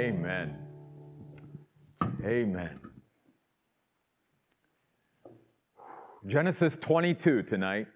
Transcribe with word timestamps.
Amen. 0.00 0.56
Amen. 2.24 2.80
Genesis 6.26 6.78
22 6.78 7.42
tonight. 7.42 7.86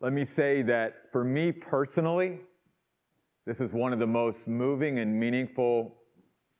Let 0.00 0.12
me 0.12 0.24
say 0.24 0.62
that 0.62 1.10
for 1.10 1.24
me 1.24 1.50
personally, 1.50 2.38
this 3.44 3.60
is 3.60 3.72
one 3.72 3.92
of 3.92 3.98
the 3.98 4.06
most 4.06 4.46
moving 4.46 5.00
and 5.00 5.18
meaningful 5.18 5.96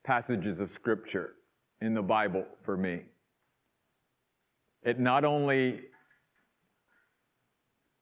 passages 0.03 0.59
of 0.59 0.69
Scripture 0.69 1.35
in 1.81 1.95
the 1.95 2.03
Bible 2.03 2.45
for 2.65 2.77
me. 2.77 3.03
It 4.83 4.99
not 4.99 5.25
only 5.25 5.83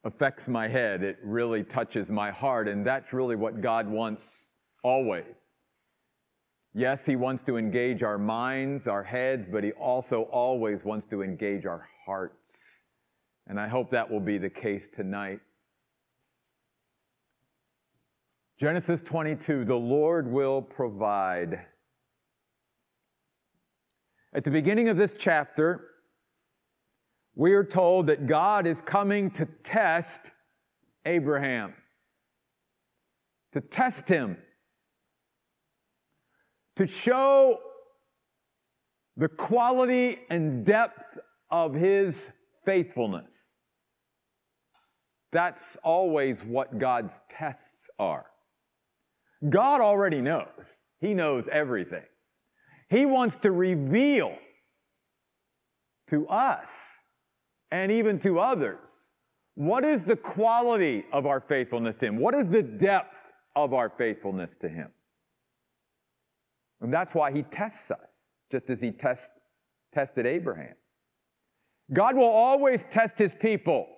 affects 0.05 0.49
my 0.49 0.69
head, 0.69 1.03
it 1.03 1.19
really 1.23 1.65
touches 1.65 2.11
my 2.11 2.31
heart, 2.31 2.69
and 2.69 2.85
that's 2.85 3.13
really 3.13 3.37
what 3.37 3.61
God 3.61 3.89
wants 3.89 4.53
always. 4.83 5.25
Yes, 6.75 7.05
He 7.05 7.17
wants 7.17 7.43
to 7.45 7.57
engage 7.57 8.03
our 8.03 8.19
minds, 8.19 8.87
our 8.87 9.03
heads, 9.03 9.49
but 9.51 9.65
He 9.65 9.73
also 9.73 10.23
always 10.23 10.85
wants 10.85 11.07
to 11.07 11.23
engage 11.23 11.67
our 11.67 11.89
hearts. 12.07 12.83
And 13.47 13.59
I 13.59 13.67
hope 13.67 13.91
that 13.91 14.11
will 14.11 14.21
be 14.21 14.39
the 14.39 14.51
case 14.51 14.89
tonight. 14.89 15.41
Genesis 18.59 19.01
22, 19.03 19.65
the 19.65 19.75
Lord 19.75 20.31
will 20.31 20.61
provide. 20.61 21.67
At 24.33 24.45
the 24.45 24.51
beginning 24.51 24.89
of 24.89 24.97
this 24.97 25.17
chapter, 25.19 25.89
we 27.39 27.53
are 27.53 27.65
told 27.65 28.09
that 28.09 28.27
God 28.27 28.67
is 28.67 28.83
coming 28.83 29.31
to 29.31 29.47
test 29.63 30.33
Abraham, 31.07 31.73
to 33.53 33.61
test 33.61 34.09
him, 34.09 34.37
to 36.75 36.89
show 36.89 37.61
the 39.17 39.29
quality 39.29 40.19
and 40.29 40.67
depth 40.67 41.17
of 41.49 41.75
his 41.75 42.29
faithfulness. 42.65 43.51
That's 45.31 45.77
always 45.85 46.45
what 46.45 46.79
God's 46.79 47.23
tests 47.29 47.89
are. 48.01 48.27
God 49.49 49.81
already 49.81 50.21
knows. 50.21 50.81
He 51.01 51.15
knows 51.15 51.47
everything. 51.47 52.05
He 52.91 53.07
wants 53.07 53.37
to 53.37 53.53
reveal 53.53 54.37
to 56.09 56.27
us 56.27 56.98
and 57.71 57.93
even 57.93 58.19
to 58.21 58.39
others 58.39 58.89
what 59.59 59.85
is 59.85 60.05
the 60.05 60.15
quality 60.15 61.05
of 61.13 61.27
our 61.27 61.41
faithfulness 61.41 61.97
to 61.97 62.07
Him? 62.07 62.19
What 62.19 62.33
is 62.33 62.49
the 62.49 62.63
depth 62.63 63.21
of 63.57 63.75
our 63.75 63.89
faithfulness 63.89 64.55
to 64.59 64.69
Him? 64.69 64.89
And 66.81 66.93
that's 66.93 67.13
why 67.13 67.33
He 67.33 67.43
tests 67.43 67.91
us, 67.91 68.23
just 68.53 68.71
as 68.71 68.81
He 68.81 68.93
test, 68.93 69.33
tested 69.93 70.27
Abraham. 70.27 70.77
God 71.93 72.15
will 72.15 72.31
always 72.31 72.85
test 72.85 73.19
His 73.19 73.35
people. 73.35 73.89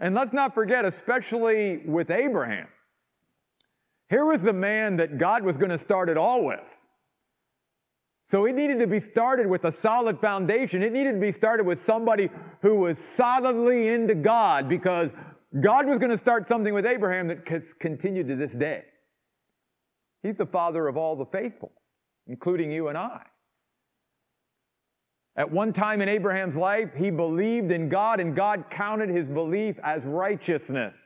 And 0.00 0.14
let's 0.14 0.34
not 0.34 0.52
forget, 0.52 0.84
especially 0.84 1.78
with 1.86 2.10
Abraham, 2.10 2.68
here 4.10 4.26
was 4.26 4.42
the 4.42 4.52
man 4.52 4.98
that 4.98 5.16
God 5.16 5.44
was 5.44 5.56
going 5.56 5.70
to 5.70 5.78
start 5.78 6.10
it 6.10 6.18
all 6.18 6.44
with. 6.44 6.78
So 8.26 8.44
it 8.44 8.56
needed 8.56 8.80
to 8.80 8.88
be 8.88 8.98
started 8.98 9.46
with 9.46 9.64
a 9.66 9.70
solid 9.70 10.18
foundation. 10.18 10.82
It 10.82 10.92
needed 10.92 11.12
to 11.12 11.20
be 11.20 11.30
started 11.30 11.64
with 11.64 11.80
somebody 11.80 12.28
who 12.60 12.74
was 12.74 12.98
solidly 12.98 13.86
into 13.86 14.16
God 14.16 14.68
because 14.68 15.12
God 15.60 15.86
was 15.86 16.00
going 16.00 16.10
to 16.10 16.18
start 16.18 16.48
something 16.48 16.74
with 16.74 16.86
Abraham 16.86 17.28
that 17.28 17.46
has 17.48 17.72
continued 17.72 18.26
to 18.26 18.34
this 18.34 18.52
day. 18.52 18.82
He's 20.24 20.38
the 20.38 20.46
father 20.46 20.88
of 20.88 20.96
all 20.96 21.14
the 21.14 21.24
faithful, 21.24 21.70
including 22.26 22.72
you 22.72 22.88
and 22.88 22.98
I. 22.98 23.22
At 25.36 25.52
one 25.52 25.72
time 25.72 26.02
in 26.02 26.08
Abraham's 26.08 26.56
life, 26.56 26.94
he 26.96 27.12
believed 27.12 27.70
in 27.70 27.88
God 27.88 28.18
and 28.18 28.34
God 28.34 28.64
counted 28.70 29.08
his 29.08 29.28
belief 29.28 29.78
as 29.84 30.04
righteousness. 30.04 30.98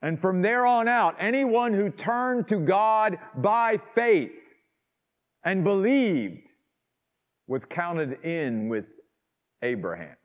And 0.00 0.18
from 0.18 0.40
there 0.40 0.64
on 0.64 0.88
out, 0.88 1.16
anyone 1.18 1.74
who 1.74 1.90
turned 1.90 2.48
to 2.48 2.58
God 2.58 3.18
by 3.36 3.76
faith 3.76 4.49
and 5.44 5.64
believed 5.64 6.50
was 7.46 7.64
counted 7.64 8.24
in 8.24 8.68
with 8.68 8.86
Abraham. 9.62 10.16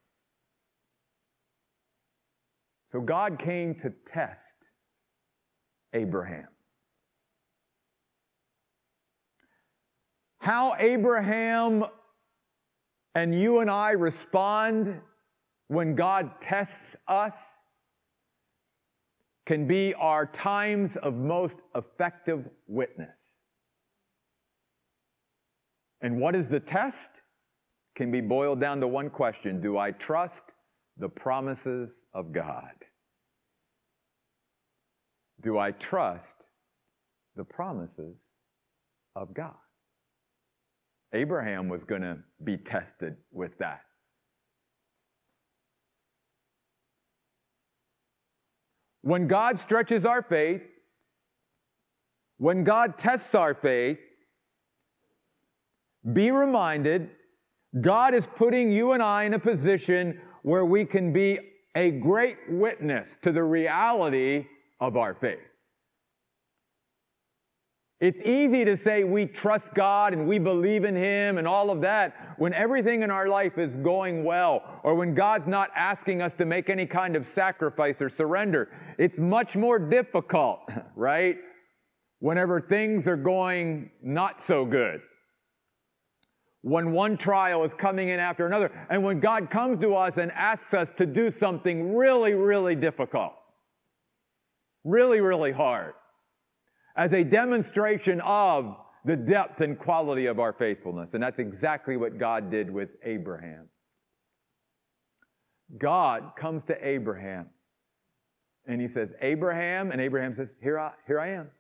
So 2.91 3.01
God 3.01 3.39
came 3.39 3.75
to 3.75 3.89
test 3.89 4.55
Abraham. 5.93 6.47
How 10.39 10.75
Abraham 10.77 11.85
and 13.15 13.33
you 13.33 13.59
and 13.59 13.71
I 13.71 13.91
respond 13.91 15.01
when 15.67 15.95
God 15.95 16.39
tests 16.41 16.95
us 17.07 17.53
can 19.45 19.67
be 19.67 19.93
our 19.95 20.25
times 20.25 20.97
of 20.97 21.15
most 21.15 21.61
effective 21.75 22.49
witness. 22.67 23.34
And 26.01 26.19
what 26.19 26.35
is 26.35 26.49
the 26.49 26.59
test? 26.59 27.21
Can 27.95 28.11
be 28.11 28.21
boiled 28.21 28.59
down 28.59 28.81
to 28.81 28.87
one 28.87 29.09
question 29.09 29.61
Do 29.61 29.77
I 29.77 29.91
trust 29.91 30.53
the 30.97 31.09
promises 31.09 32.05
of 32.13 32.31
God? 32.31 32.73
Do 35.41 35.57
I 35.57 35.71
trust 35.71 36.45
the 37.35 37.43
promises 37.43 38.17
of 39.15 39.33
God? 39.33 39.55
Abraham 41.13 41.69
was 41.69 41.83
going 41.83 42.01
to 42.01 42.17
be 42.43 42.57
tested 42.57 43.15
with 43.31 43.57
that. 43.59 43.81
When 49.01 49.27
God 49.27 49.59
stretches 49.59 50.03
our 50.03 50.23
faith, 50.23 50.63
when 52.37 52.63
God 52.63 52.97
tests 52.97 53.35
our 53.35 53.53
faith, 53.53 53.99
be 56.13 56.31
reminded 56.31 57.09
God 57.81 58.13
is 58.13 58.27
putting 58.35 58.71
you 58.71 58.93
and 58.93 59.03
I 59.03 59.23
in 59.23 59.33
a 59.33 59.39
position 59.39 60.21
where 60.43 60.65
we 60.65 60.85
can 60.85 61.11
be 61.11 61.39
a 61.75 61.91
great 61.91 62.37
witness 62.49 63.17
to 63.21 63.31
the 63.31 63.43
reality 63.43 64.47
of 64.79 64.95
our 64.95 65.13
faith. 65.13 65.39
It's 67.99 68.21
easy 68.21 68.65
to 68.65 68.75
say 68.77 69.03
we 69.03 69.25
trust 69.25 69.73
God 69.73 70.13
and 70.13 70.27
we 70.27 70.37
believe 70.37 70.83
in 70.83 70.95
Him 70.95 71.37
and 71.37 71.47
all 71.47 71.71
of 71.71 71.81
that 71.81 72.35
when 72.37 72.53
everything 72.53 73.03
in 73.03 73.11
our 73.11 73.27
life 73.27 73.57
is 73.57 73.75
going 73.77 74.23
well 74.23 74.81
or 74.83 74.95
when 74.95 75.15
God's 75.15 75.47
not 75.47 75.71
asking 75.75 76.21
us 76.21 76.33
to 76.35 76.45
make 76.45 76.69
any 76.69 76.85
kind 76.85 77.15
of 77.15 77.25
sacrifice 77.25 78.01
or 78.01 78.09
surrender. 78.09 78.69
It's 78.97 79.17
much 79.17 79.55
more 79.55 79.79
difficult, 79.79 80.69
right? 80.95 81.37
Whenever 82.19 82.59
things 82.59 83.07
are 83.07 83.17
going 83.17 83.91
not 84.01 84.41
so 84.41 84.65
good. 84.65 85.01
When 86.65 86.93
one 86.93 87.15
trial 87.15 87.63
is 87.63 87.75
coming 87.75 88.09
in 88.09 88.19
after 88.19 88.47
another, 88.47 88.71
and 88.89 89.03
when 89.03 89.19
God 89.19 89.51
comes 89.51 89.77
to 89.77 89.93
us 89.93 90.17
and 90.17 90.31
asks 90.31 90.73
us 90.73 90.89
to 90.93 91.05
do 91.05 91.29
something 91.29 91.95
really, 91.95 92.33
really 92.33 92.73
difficult, 92.73 93.33
really, 94.83 95.21
really 95.21 95.51
hard 95.51 95.93
as 96.95 97.13
a 97.13 97.23
demonstration 97.23 98.19
of 98.21 98.77
the 99.05 99.15
depth 99.15 99.61
and 99.61 99.77
quality 99.77 100.25
of 100.25 100.39
our 100.39 100.53
faithfulness. 100.53 101.13
And 101.13 101.21
that's 101.21 101.37
exactly 101.37 101.97
what 101.97 102.17
God 102.17 102.49
did 102.49 102.71
with 102.71 102.89
Abraham. 103.03 103.69
God 105.77 106.31
comes 106.35 106.65
to 106.65 106.87
Abraham 106.87 107.51
and 108.65 108.81
he 108.81 108.87
says, 108.87 109.13
Abraham, 109.21 109.91
and 109.91 110.01
Abraham 110.01 110.33
says, 110.33 110.57
Here 110.63 110.79
I, 110.79 110.93
here 111.05 111.19
I 111.19 111.27
am. 111.27 111.51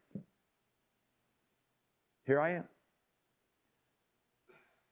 Here 2.25 2.39
I 2.39 2.53
am. 2.53 2.63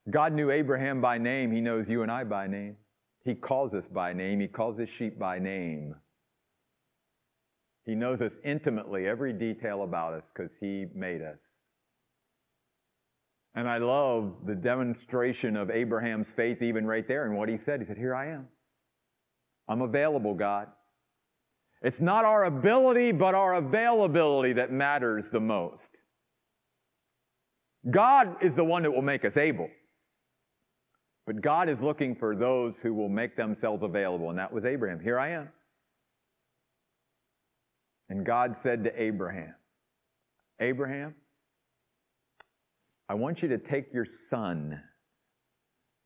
God 0.10 0.34
knew 0.34 0.52
Abraham 0.52 1.02
by 1.02 1.18
name. 1.18 1.52
He 1.52 1.62
knows 1.62 1.90
you 1.90 2.02
and 2.04 2.12
I 2.12 2.24
by 2.24 2.48
name. 2.48 2.78
He 3.24 3.36
calls 3.36 3.74
us 3.74 3.88
by 3.88 4.14
name. 4.14 4.40
He 4.40 4.48
calls 4.48 4.78
his 4.78 4.90
sheep 4.90 5.18
by 5.18 5.40
name. 5.40 5.96
He 7.86 7.96
knows 7.96 8.22
us 8.22 8.40
intimately, 8.44 9.08
every 9.08 9.34
detail 9.34 9.84
about 9.84 10.14
us, 10.14 10.32
because 10.34 10.58
He 10.58 10.86
made 10.96 11.22
us. 11.22 11.40
And 13.56 13.68
I 13.68 13.78
love 13.78 14.46
the 14.46 14.56
demonstration 14.56 15.56
of 15.56 15.70
Abraham's 15.70 16.32
faith, 16.32 16.62
even 16.62 16.88
right 16.88 17.08
there, 17.08 17.26
and 17.26 17.38
what 17.38 17.50
he 17.50 17.58
said. 17.58 17.82
He 17.82 17.86
said, 17.86 17.98
Here 17.98 18.16
I 18.16 18.28
am. 18.28 18.48
I'm 19.68 19.82
available, 19.82 20.34
God. 20.34 20.70
It's 21.82 22.02
not 22.02 22.26
our 22.26 22.46
ability, 22.46 23.12
but 23.12 23.36
our 23.36 23.56
availability 23.56 24.54
that 24.54 24.72
matters 24.72 25.30
the 25.30 25.42
most. 25.42 26.02
God 27.92 28.38
is 28.42 28.56
the 28.56 28.64
one 28.64 28.84
that 28.84 28.92
will 28.92 29.02
make 29.02 29.26
us 29.26 29.36
able. 29.36 29.70
But 31.25 31.42
God 31.42 31.70
is 31.70 31.81
looking 31.81 32.16
for 32.16 32.36
those 32.36 32.75
who 32.81 32.94
will 32.94 33.10
make 33.10 33.36
themselves 33.36 33.84
available, 33.84 34.30
and 34.30 34.38
that 34.40 34.52
was 34.52 34.66
Abraham. 34.66 35.00
Here 35.00 35.18
I 35.18 35.30
am. 35.30 35.50
And 38.10 38.25
God 38.25 38.56
said 38.56 38.84
to 38.84 39.02
Abraham, 39.02 39.56
Abraham, 40.60 41.16
I 43.08 43.14
want 43.16 43.42
you 43.42 43.48
to 43.50 43.58
take 43.58 43.94
your 43.94 44.06
son. 44.06 44.81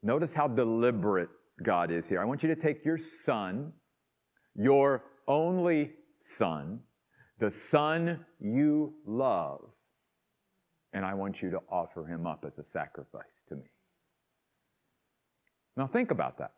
Notice 0.04 0.34
how 0.34 0.48
deliberate 0.48 1.30
God 1.64 1.92
is 1.92 2.08
here. 2.08 2.22
I 2.22 2.26
want 2.26 2.44
you 2.44 2.50
to 2.50 2.56
take 2.56 2.86
your 2.86 2.98
son, 2.98 3.74
your 4.56 5.04
only 5.28 5.94
son, 6.20 6.82
the 7.40 7.50
son 7.50 8.26
you 8.40 8.94
love, 9.06 9.62
and 10.94 11.06
I 11.06 11.14
want 11.14 11.42
you 11.42 11.50
to 11.52 11.60
offer 11.70 12.06
him 12.06 12.28
up 12.28 12.46
as 12.46 12.58
a 12.60 12.64
sacrifice 12.64 13.44
to 13.50 13.56
me. 13.56 13.66
Now, 15.78 15.86
think 15.86 16.10
about 16.10 16.40
that. 16.40 16.54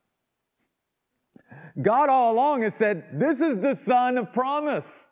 God 1.81 2.09
all 2.09 2.33
along 2.33 2.63
has 2.63 2.73
said, 2.73 3.19
This 3.19 3.41
is 3.41 3.59
the 3.59 3.75
son 3.75 4.17
of 4.17 4.31
promise. 4.31 5.07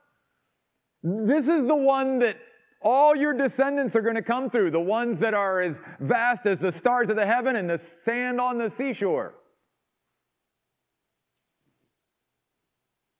This 1.03 1.47
is 1.49 1.67
the 1.67 1.75
one 1.75 2.19
that 2.19 2.37
all 2.81 3.15
your 3.15 3.33
descendants 3.33 3.95
are 3.95 4.01
going 4.01 4.15
to 4.15 4.21
come 4.21 4.49
through, 4.49 4.71
the 4.71 4.79
ones 4.79 5.19
that 5.19 5.33
are 5.33 5.61
as 5.61 5.81
vast 5.99 6.45
as 6.45 6.61
the 6.61 6.71
stars 6.71 7.09
of 7.09 7.17
the 7.17 7.25
heaven 7.25 7.55
and 7.57 7.69
the 7.69 7.77
sand 7.77 8.39
on 8.39 8.57
the 8.57 8.69
seashore. 8.69 9.35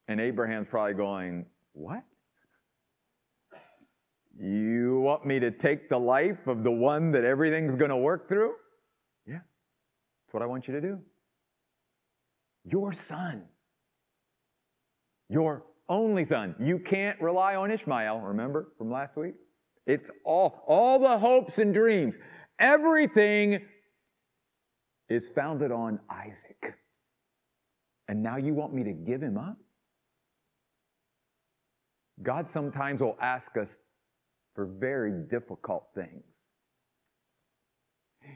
And 0.07 0.22
Abraham's 0.22 0.68
probably 0.69 0.94
going, 0.94 1.45
What? 1.74 2.04
You 4.39 5.01
want 5.01 5.25
me 5.25 5.39
to 5.39 5.51
take 5.51 5.89
the 5.89 6.00
life 6.00 6.48
of 6.48 6.63
the 6.63 6.72
one 6.72 7.12
that 7.12 7.25
everything's 7.25 7.75
going 7.75 7.89
to 7.89 7.98
work 7.98 8.30
through? 8.30 8.54
That's 10.27 10.33
what 10.33 10.44
I 10.44 10.45
want 10.45 10.68
you 10.68 10.74
to 10.74 10.81
do. 10.81 11.00
Your 12.65 12.91
son, 12.91 13.45
your 15.29 15.63
only 15.88 16.25
son. 16.25 16.53
You 16.59 16.79
can't 16.79 17.19
rely 17.21 17.56
on 17.56 17.71
Ishmael, 17.71 18.19
remember 18.19 18.74
from 18.77 18.91
last 18.91 19.15
week? 19.15 19.35
It's 19.85 20.12
all, 20.25 20.63
all 20.68 21.00
the 21.00 21.18
hopes 21.18 21.59
and 21.59 21.74
dreams. 21.74 22.18
Everything 22.59 23.65
is 25.07 25.29
founded 25.29 25.71
on 25.71 26.01
Isaac. 26.09 26.77
And 28.09 28.21
now 28.21 28.35
you 28.35 28.53
want 28.53 28.74
me 28.74 28.83
to 28.83 28.91
give 28.91 29.21
him 29.21 29.38
up? 29.38 29.56
God 32.21 32.50
sometimes 32.50 33.00
will 33.00 33.18
ask 33.21 33.56
us 33.56 33.79
for 34.53 34.65
very 34.65 35.13
difficult 35.13 35.88
things. 35.95 36.37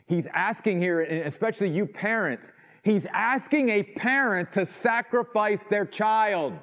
He's 0.05 0.27
asking 0.27 0.79
here, 0.79 1.01
and 1.01 1.21
especially 1.21 1.69
you 1.69 1.85
parents, 1.85 2.53
he's 2.83 3.05
asking 3.07 3.69
a 3.69 3.83
parent 3.83 4.51
to 4.53 4.65
sacrifice 4.65 5.63
their 5.63 5.85
child 5.85 6.53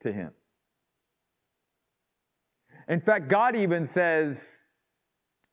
to 0.00 0.12
him. 0.12 0.32
In 2.88 3.00
fact, 3.00 3.28
God 3.28 3.54
even 3.54 3.84
says, 3.84 4.64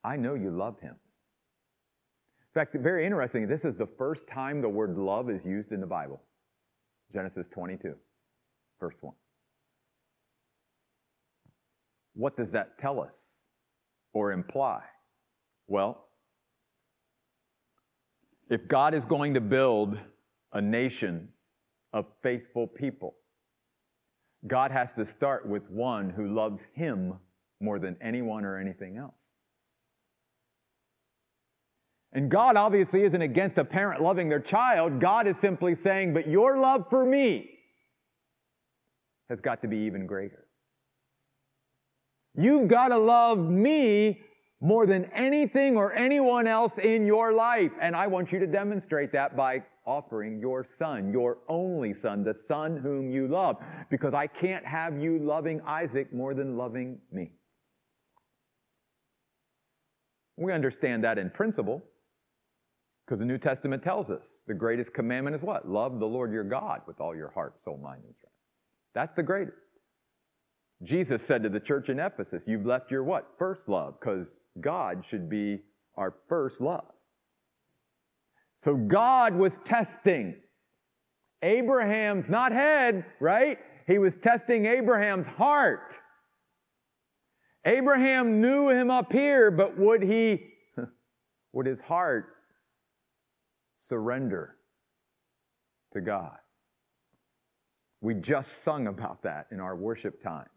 I 0.02 0.16
know 0.16 0.34
you 0.34 0.50
love 0.50 0.80
him. 0.80 0.94
In 0.94 2.60
fact, 2.60 2.74
very 2.74 3.04
interesting, 3.04 3.46
this 3.46 3.66
is 3.66 3.76
the 3.76 3.88
first 3.98 4.26
time 4.26 4.62
the 4.62 4.68
word 4.68 4.96
love 4.96 5.28
is 5.28 5.44
used 5.44 5.72
in 5.72 5.80
the 5.80 5.86
Bible. 5.86 6.22
Genesis 7.12 7.48
22, 7.48 7.94
verse 8.80 8.94
1. 9.00 9.14
What 12.14 12.36
does 12.36 12.52
that 12.52 12.78
tell 12.78 12.98
us 12.98 13.32
or 14.14 14.32
imply? 14.32 14.82
Well, 15.66 16.06
if 18.48 18.68
God 18.68 18.94
is 18.94 19.04
going 19.04 19.34
to 19.34 19.40
build 19.40 19.98
a 20.52 20.60
nation 20.60 21.28
of 21.92 22.06
faithful 22.22 22.66
people, 22.66 23.16
God 24.46 24.70
has 24.70 24.92
to 24.94 25.04
start 25.04 25.46
with 25.46 25.68
one 25.70 26.10
who 26.10 26.28
loves 26.28 26.66
Him 26.72 27.14
more 27.60 27.78
than 27.78 27.96
anyone 28.00 28.44
or 28.44 28.58
anything 28.58 28.96
else. 28.96 29.14
And 32.12 32.30
God 32.30 32.56
obviously 32.56 33.02
isn't 33.02 33.20
against 33.20 33.58
a 33.58 33.64
parent 33.64 34.00
loving 34.00 34.28
their 34.28 34.40
child. 34.40 35.00
God 35.00 35.26
is 35.26 35.36
simply 35.36 35.74
saying, 35.74 36.14
but 36.14 36.28
your 36.28 36.58
love 36.58 36.88
for 36.88 37.04
me 37.04 37.50
has 39.28 39.40
got 39.40 39.60
to 39.62 39.68
be 39.68 39.78
even 39.78 40.06
greater. 40.06 40.46
You've 42.34 42.68
got 42.68 42.88
to 42.88 42.98
love 42.98 43.38
me 43.38 44.22
more 44.60 44.86
than 44.86 45.04
anything 45.06 45.76
or 45.76 45.92
anyone 45.92 46.46
else 46.46 46.78
in 46.78 47.06
your 47.06 47.32
life. 47.32 47.74
And 47.80 47.94
I 47.94 48.06
want 48.06 48.32
you 48.32 48.38
to 48.38 48.46
demonstrate 48.46 49.12
that 49.12 49.36
by 49.36 49.62
offering 49.86 50.40
your 50.40 50.64
son, 50.64 51.12
your 51.12 51.38
only 51.48 51.92
son, 51.92 52.24
the 52.24 52.34
son 52.34 52.76
whom 52.76 53.10
you 53.10 53.28
love, 53.28 53.56
because 53.90 54.14
I 54.14 54.26
can't 54.26 54.64
have 54.64 54.98
you 55.00 55.18
loving 55.18 55.60
Isaac 55.62 56.12
more 56.12 56.34
than 56.34 56.56
loving 56.56 56.98
me. 57.12 57.30
We 60.36 60.52
understand 60.52 61.04
that 61.04 61.18
in 61.18 61.30
principle 61.30 61.82
because 63.06 63.20
the 63.20 63.24
New 63.24 63.38
Testament 63.38 63.82
tells 63.82 64.10
us 64.10 64.42
the 64.46 64.54
greatest 64.54 64.92
commandment 64.92 65.36
is 65.36 65.42
what? 65.42 65.68
Love 65.68 66.00
the 66.00 66.06
Lord 66.06 66.32
your 66.32 66.44
God 66.44 66.82
with 66.86 67.00
all 67.00 67.14
your 67.14 67.30
heart, 67.30 67.54
soul, 67.64 67.78
mind, 67.78 68.02
and 68.04 68.14
strength. 68.16 68.34
That's 68.94 69.14
the 69.14 69.22
greatest. 69.22 69.58
Jesus 70.82 71.22
said 71.22 71.42
to 71.44 71.48
the 71.48 71.60
church 71.60 71.88
in 71.88 72.00
Ephesus, 72.00 72.42
You've 72.46 72.66
left 72.66 72.90
your 72.90 73.04
what? 73.04 73.28
First 73.38 73.68
love, 73.68 73.98
because 74.00 74.28
God 74.60 75.04
should 75.06 75.28
be 75.28 75.62
our 75.96 76.14
first 76.28 76.60
love. 76.60 76.92
So 78.62 78.74
God 78.74 79.34
was 79.34 79.58
testing 79.58 80.36
Abraham's, 81.42 82.28
not 82.28 82.52
head, 82.52 83.04
right? 83.20 83.58
He 83.86 83.98
was 83.98 84.16
testing 84.16 84.66
Abraham's 84.66 85.26
heart. 85.26 86.00
Abraham 87.64 88.40
knew 88.40 88.68
him 88.68 88.90
up 88.90 89.12
here, 89.12 89.50
but 89.50 89.78
would 89.78 90.02
he, 90.02 90.54
would 91.52 91.66
his 91.66 91.80
heart 91.80 92.26
surrender 93.80 94.56
to 95.92 96.00
God? 96.00 96.36
We 98.00 98.14
just 98.14 98.62
sung 98.62 98.86
about 98.86 99.22
that 99.22 99.46
in 99.50 99.60
our 99.60 99.76
worship 99.76 100.22
time. 100.22 100.48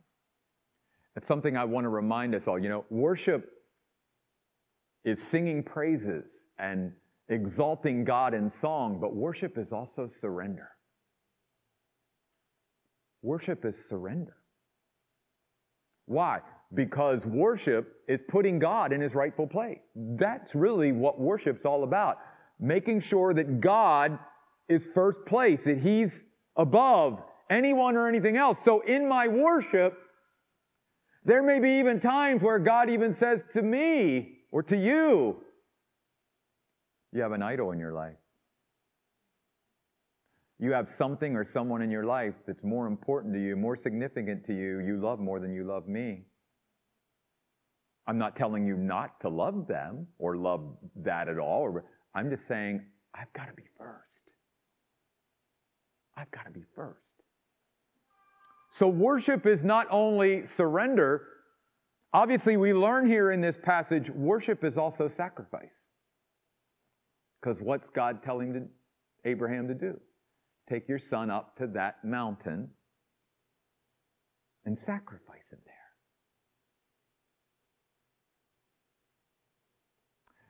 It's 1.15 1.25
something 1.25 1.57
I 1.57 1.65
want 1.65 1.85
to 1.85 1.89
remind 1.89 2.35
us 2.35 2.47
all. 2.47 2.59
You 2.59 2.69
know, 2.69 2.85
worship 2.89 3.51
is 5.03 5.21
singing 5.21 5.63
praises 5.63 6.47
and 6.57 6.93
exalting 7.27 8.03
God 8.03 8.33
in 8.33 8.49
song, 8.49 8.99
but 8.99 9.15
worship 9.15 9.57
is 9.57 9.71
also 9.71 10.07
surrender. 10.07 10.69
Worship 13.21 13.65
is 13.65 13.87
surrender. 13.87 14.35
Why? 16.05 16.41
because 16.73 17.25
worship 17.25 18.01
is 18.07 18.21
putting 18.27 18.59
God 18.59 18.94
in 18.94 19.01
his 19.01 19.15
rightful 19.15 19.47
place. 19.47 19.89
That's 19.95 20.53
really 20.53 20.91
what 20.91 21.19
worship's 21.19 21.65
all 21.65 21.83
about. 21.83 22.19
Making 22.59 22.99
sure 23.01 23.33
that 23.33 23.59
God 23.59 24.19
is 24.68 24.85
first 24.85 25.25
place, 25.25 25.63
that 25.63 25.79
he's 25.79 26.25
above 26.56 27.23
anyone 27.49 27.95
or 27.95 28.07
anything 28.07 28.37
else. 28.37 28.59
So 28.63 28.81
in 28.81 29.07
my 29.07 29.27
worship, 29.27 29.97
there 31.23 31.41
may 31.41 31.59
be 31.59 31.79
even 31.79 31.99
times 31.99 32.44
where 32.44 32.59
God 32.59 32.89
even 32.89 33.13
says 33.13 33.44
to 33.53 33.61
me 33.61 34.38
or 34.51 34.63
to 34.63 34.77
you, 34.77 35.44
you 37.11 37.21
have 37.21 37.31
an 37.31 37.41
idol 37.41 37.71
in 37.71 37.79
your 37.79 37.94
life. 37.94 38.18
You 40.59 40.73
have 40.73 40.89
something 40.89 41.35
or 41.35 41.45
someone 41.45 41.81
in 41.81 41.89
your 41.89 42.03
life 42.03 42.35
that's 42.45 42.63
more 42.63 42.85
important 42.85 43.33
to 43.33 43.39
you, 43.39 43.56
more 43.56 43.77
significant 43.77 44.44
to 44.45 44.53
you, 44.53 44.79
you 44.79 44.97
love 44.97 45.19
more 45.19 45.39
than 45.39 45.53
you 45.53 45.63
love 45.63 45.87
me. 45.87 46.25
I'm 48.07 48.18
not 48.18 48.35
telling 48.35 48.65
you 48.65 48.75
not 48.75 49.21
to 49.21 49.29
love 49.29 49.68
them 49.68 50.07
or 50.18 50.35
love 50.35 50.77
that 50.97 51.29
at 51.29 51.37
all. 51.37 51.79
I'm 52.15 52.29
just 52.29 52.47
saying, 52.47 52.81
I've 53.13 53.31
got 53.33 53.47
to 53.47 53.53
be 53.53 53.65
first. 53.77 54.23
I've 56.18 56.29
got 56.31 56.45
to 56.45 56.51
be 56.51 56.63
first. 56.75 56.97
So, 58.71 58.87
worship 58.87 59.45
is 59.45 59.63
not 59.63 59.87
only 59.89 60.45
surrender. 60.45 61.27
Obviously, 62.13 62.57
we 62.57 62.73
learn 62.73 63.06
here 63.06 63.31
in 63.31 63.42
this 63.42 63.57
passage, 63.57 64.09
worship 64.09 64.63
is 64.63 64.78
also 64.78 65.07
sacrifice. 65.07 65.69
Because 67.39 67.61
what's 67.61 67.89
God 67.89 68.23
telling 68.23 68.54
to 68.54 68.63
Abraham 69.25 69.68
to 69.68 69.73
do? 69.73 69.99
Take 70.68 70.87
your 70.87 70.99
son 70.99 71.30
up 71.30 71.56
to 71.57 71.68
that 71.68 72.04
mountain 72.04 72.69
and 74.66 74.78
sacrifice 74.78 75.51
him 75.51 75.59
there. 75.66 75.75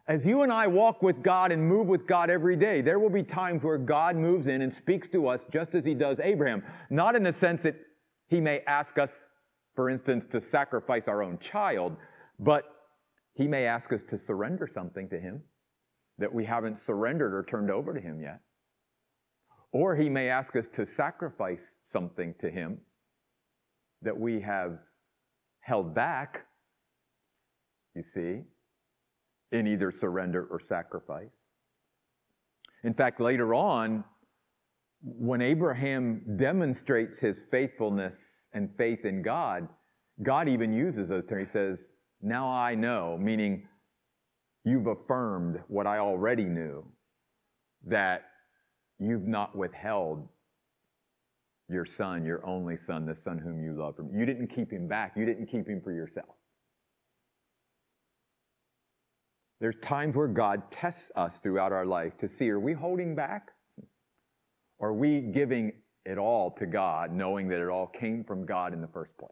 As 0.08 0.26
you 0.26 0.42
and 0.42 0.52
I 0.52 0.66
walk 0.66 1.04
with 1.04 1.22
God 1.22 1.52
and 1.52 1.64
move 1.64 1.88
with 1.88 2.08
God 2.08 2.32
every 2.32 2.56
day, 2.56 2.82
there 2.82 2.98
will 2.98 3.12
be 3.12 3.22
times 3.22 3.64
where 3.64 3.78
God 3.78 4.16
moves 4.16 4.48
in 4.48 4.64
and 4.64 4.74
speaks 4.74 5.08
to 5.10 5.28
us 5.28 5.48
just 5.52 5.76
as 5.76 5.86
he 5.86 5.94
does 5.94 6.20
Abraham. 6.20 6.64
Not 6.90 7.16
in 7.16 7.22
the 7.22 7.32
sense 7.32 7.62
that 7.62 7.76
he 8.28 8.42
may 8.42 8.62
ask 8.62 8.98
us, 8.98 9.29
for 9.80 9.90
instance, 9.90 10.26
to 10.26 10.42
sacrifice 10.42 11.08
our 11.08 11.24
own 11.24 11.40
child, 11.40 11.96
but 12.38 12.66
he 13.34 13.48
may 13.48 13.66
ask 13.66 13.94
us 13.94 14.04
to 14.04 14.18
surrender 14.18 14.68
something 14.68 15.08
to 15.08 15.18
him 15.18 15.42
that 16.18 16.34
we 16.34 16.44
haven't 16.44 16.78
surrendered 16.78 17.34
or 17.34 17.44
turned 17.44 17.72
over 17.72 17.94
to 17.94 18.02
him 18.02 18.20
yet. 18.20 18.42
Or 19.72 19.96
he 19.96 20.10
may 20.10 20.28
ask 20.28 20.58
us 20.58 20.68
to 20.68 20.86
sacrifice 20.86 21.78
something 21.82 22.36
to 22.40 22.52
him 22.52 22.80
that 24.02 24.20
we 24.20 24.42
have 24.42 24.80
held 25.62 25.96
back, 25.96 26.46
you 27.96 28.04
see, 28.04 28.42
in 29.54 29.66
either 29.66 29.92
surrender 29.92 30.46
or 30.52 30.60
sacrifice. 30.60 31.32
In 32.84 32.94
fact, 32.94 33.22
later 33.22 33.54
on, 33.54 34.04
when 35.02 35.42
Abraham 35.42 36.22
demonstrates 36.36 37.20
his 37.20 37.44
faithfulness 37.44 38.48
and 38.54 38.70
faith 38.78 39.06
in 39.06 39.22
God, 39.22 39.68
God 40.22 40.50
even 40.50 40.74
uses 40.74 41.08
those 41.08 41.26
terms. 41.26 41.50
He 41.50 41.52
says, 41.52 41.94
Now 42.22 42.50
I 42.50 42.76
know, 42.76 43.18
meaning 43.18 43.68
you've 44.66 44.88
affirmed 44.88 45.62
what 45.68 45.88
I 45.88 46.00
already 46.00 46.46
knew, 46.46 46.86
that 47.86 48.24
you've 49.00 49.28
not 49.28 49.56
withheld 49.56 50.28
your 51.70 51.86
son, 51.86 52.26
your 52.26 52.46
only 52.46 52.76
son, 52.76 53.06
the 53.06 53.16
son 53.16 53.38
whom 53.38 53.64
you 53.64 53.74
love 53.74 53.96
from. 53.96 54.14
You 54.14 54.26
didn't 54.26 54.48
keep 54.48 54.72
him 54.72 54.88
back. 54.88 55.14
You 55.16 55.26
didn't 55.26 55.46
keep 55.46 55.68
him 55.68 55.82
for 55.82 55.94
yourself. 55.94 56.36
There's 59.62 59.78
times 59.78 60.16
where 60.16 60.28
God 60.28 60.72
tests 60.72 61.12
us 61.16 61.40
throughout 61.40 61.72
our 61.72 61.86
life 61.86 62.18
to 62.18 62.28
see 62.28 62.50
are 62.50 62.60
we 62.60 62.74
holding 62.74 63.14
back? 63.14 63.52
Are 64.80 64.94
we 64.94 65.22
giving 65.22 65.74
it 66.06 66.18
all 66.18 66.52
to 66.52 66.66
God, 66.66 67.12
knowing 67.12 67.48
that 67.50 67.60
it 67.60 67.68
all 67.68 67.88
came 67.88 68.24
from 68.24 68.46
God 68.46 68.74
in 68.74 68.82
the 68.82 68.88
first 68.88 69.18
place? 69.18 69.32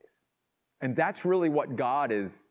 And 0.81 0.95
that's 0.95 1.25
really 1.25 1.49
what 1.49 1.75
God 1.75 2.11
is 2.11 2.47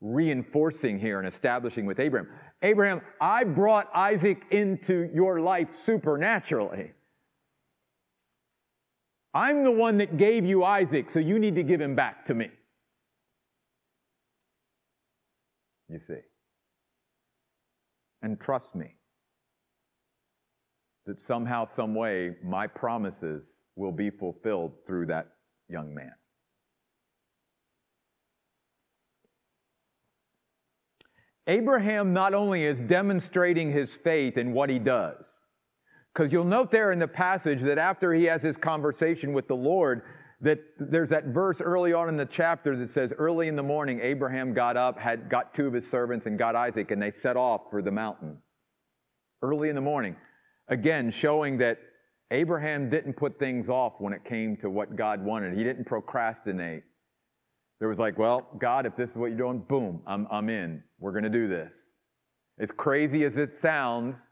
reinforcing 0.00 0.98
here 0.98 1.18
and 1.18 1.28
establishing 1.28 1.86
with 1.86 2.00
Abraham. 2.00 2.28
Abraham, 2.62 3.02
I 3.20 3.44
brought 3.44 3.88
Isaac 3.94 4.42
into 4.50 5.10
your 5.14 5.40
life 5.40 5.74
supernaturally. 5.74 6.92
I'm 9.32 9.62
the 9.62 9.70
one 9.70 9.98
that 9.98 10.16
gave 10.16 10.44
you 10.44 10.64
Isaac, 10.64 11.08
so 11.08 11.20
you 11.20 11.38
need 11.38 11.54
to 11.54 11.62
give 11.62 11.80
him 11.80 11.94
back 11.94 12.24
to 12.24 12.34
me. 12.34 12.50
You 15.88 16.00
see. 16.00 16.20
And 18.22 18.40
trust 18.40 18.74
me 18.74 18.96
that 21.06 21.20
somehow, 21.20 21.64
some 21.64 21.94
way, 21.94 22.36
my 22.42 22.66
promises 22.66 23.60
will 23.76 23.92
be 23.92 24.10
fulfilled 24.10 24.72
through 24.86 25.06
that 25.06 25.28
young 25.68 25.94
man. 25.94 26.12
Abraham 31.46 32.12
not 32.12 32.34
only 32.34 32.64
is 32.64 32.80
demonstrating 32.80 33.72
his 33.72 33.96
faith 33.96 34.36
in 34.36 34.52
what 34.52 34.70
he 34.70 34.78
does, 34.78 35.26
because 36.14 36.32
you'll 36.32 36.44
note 36.44 36.70
there 36.70 36.92
in 36.92 36.98
the 36.98 37.08
passage 37.08 37.60
that 37.62 37.78
after 37.78 38.12
he 38.12 38.24
has 38.24 38.42
his 38.42 38.56
conversation 38.56 39.32
with 39.32 39.48
the 39.48 39.56
Lord, 39.56 40.02
that 40.40 40.60
there's 40.78 41.10
that 41.10 41.26
verse 41.26 41.60
early 41.60 41.92
on 41.92 42.08
in 42.08 42.16
the 42.16 42.26
chapter 42.26 42.76
that 42.76 42.90
says, 42.90 43.12
Early 43.16 43.48
in 43.48 43.56
the 43.56 43.62
morning, 43.62 44.00
Abraham 44.00 44.54
got 44.54 44.76
up, 44.76 44.98
had 44.98 45.28
got 45.28 45.54
two 45.54 45.66
of 45.66 45.72
his 45.72 45.88
servants, 45.88 46.26
and 46.26 46.38
got 46.38 46.56
Isaac, 46.56 46.90
and 46.90 47.02
they 47.02 47.10
set 47.10 47.36
off 47.36 47.62
for 47.70 47.82
the 47.82 47.92
mountain. 47.92 48.38
Early 49.42 49.68
in 49.68 49.74
the 49.74 49.80
morning. 49.80 50.16
Again, 50.70 51.10
showing 51.10 51.58
that 51.58 51.78
Abraham 52.30 52.88
didn't 52.88 53.14
put 53.14 53.38
things 53.38 53.68
off 53.68 53.94
when 53.98 54.12
it 54.12 54.24
came 54.24 54.56
to 54.58 54.70
what 54.70 54.96
God 54.96 55.22
wanted. 55.22 55.56
He 55.56 55.64
didn't 55.64 55.84
procrastinate. 55.84 56.84
There 57.80 57.88
was 57.88 57.98
like, 57.98 58.18
well, 58.18 58.46
God, 58.58 58.86
if 58.86 58.94
this 58.94 59.10
is 59.10 59.16
what 59.16 59.26
you're 59.26 59.38
doing, 59.38 59.58
boom, 59.58 60.00
I'm, 60.06 60.28
I'm 60.30 60.48
in. 60.48 60.82
We're 61.00 61.12
going 61.12 61.24
to 61.24 61.30
do 61.30 61.48
this. 61.48 61.92
As 62.58 62.70
crazy 62.70 63.24
as 63.24 63.36
it 63.36 63.52
sounds, 63.52 64.28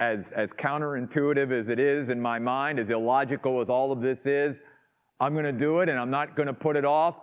as, 0.00 0.32
as 0.32 0.52
counterintuitive 0.52 1.50
as 1.50 1.68
it 1.68 1.78
is 1.78 2.08
in 2.08 2.20
my 2.20 2.38
mind, 2.38 2.78
as 2.78 2.88
illogical 2.88 3.60
as 3.60 3.68
all 3.68 3.92
of 3.92 4.00
this 4.00 4.24
is, 4.26 4.62
I'm 5.20 5.32
going 5.32 5.44
to 5.44 5.52
do 5.52 5.80
it 5.80 5.88
and 5.88 5.98
I'm 5.98 6.10
not 6.10 6.36
going 6.36 6.46
to 6.46 6.54
put 6.54 6.76
it 6.76 6.84
off. 6.84 7.16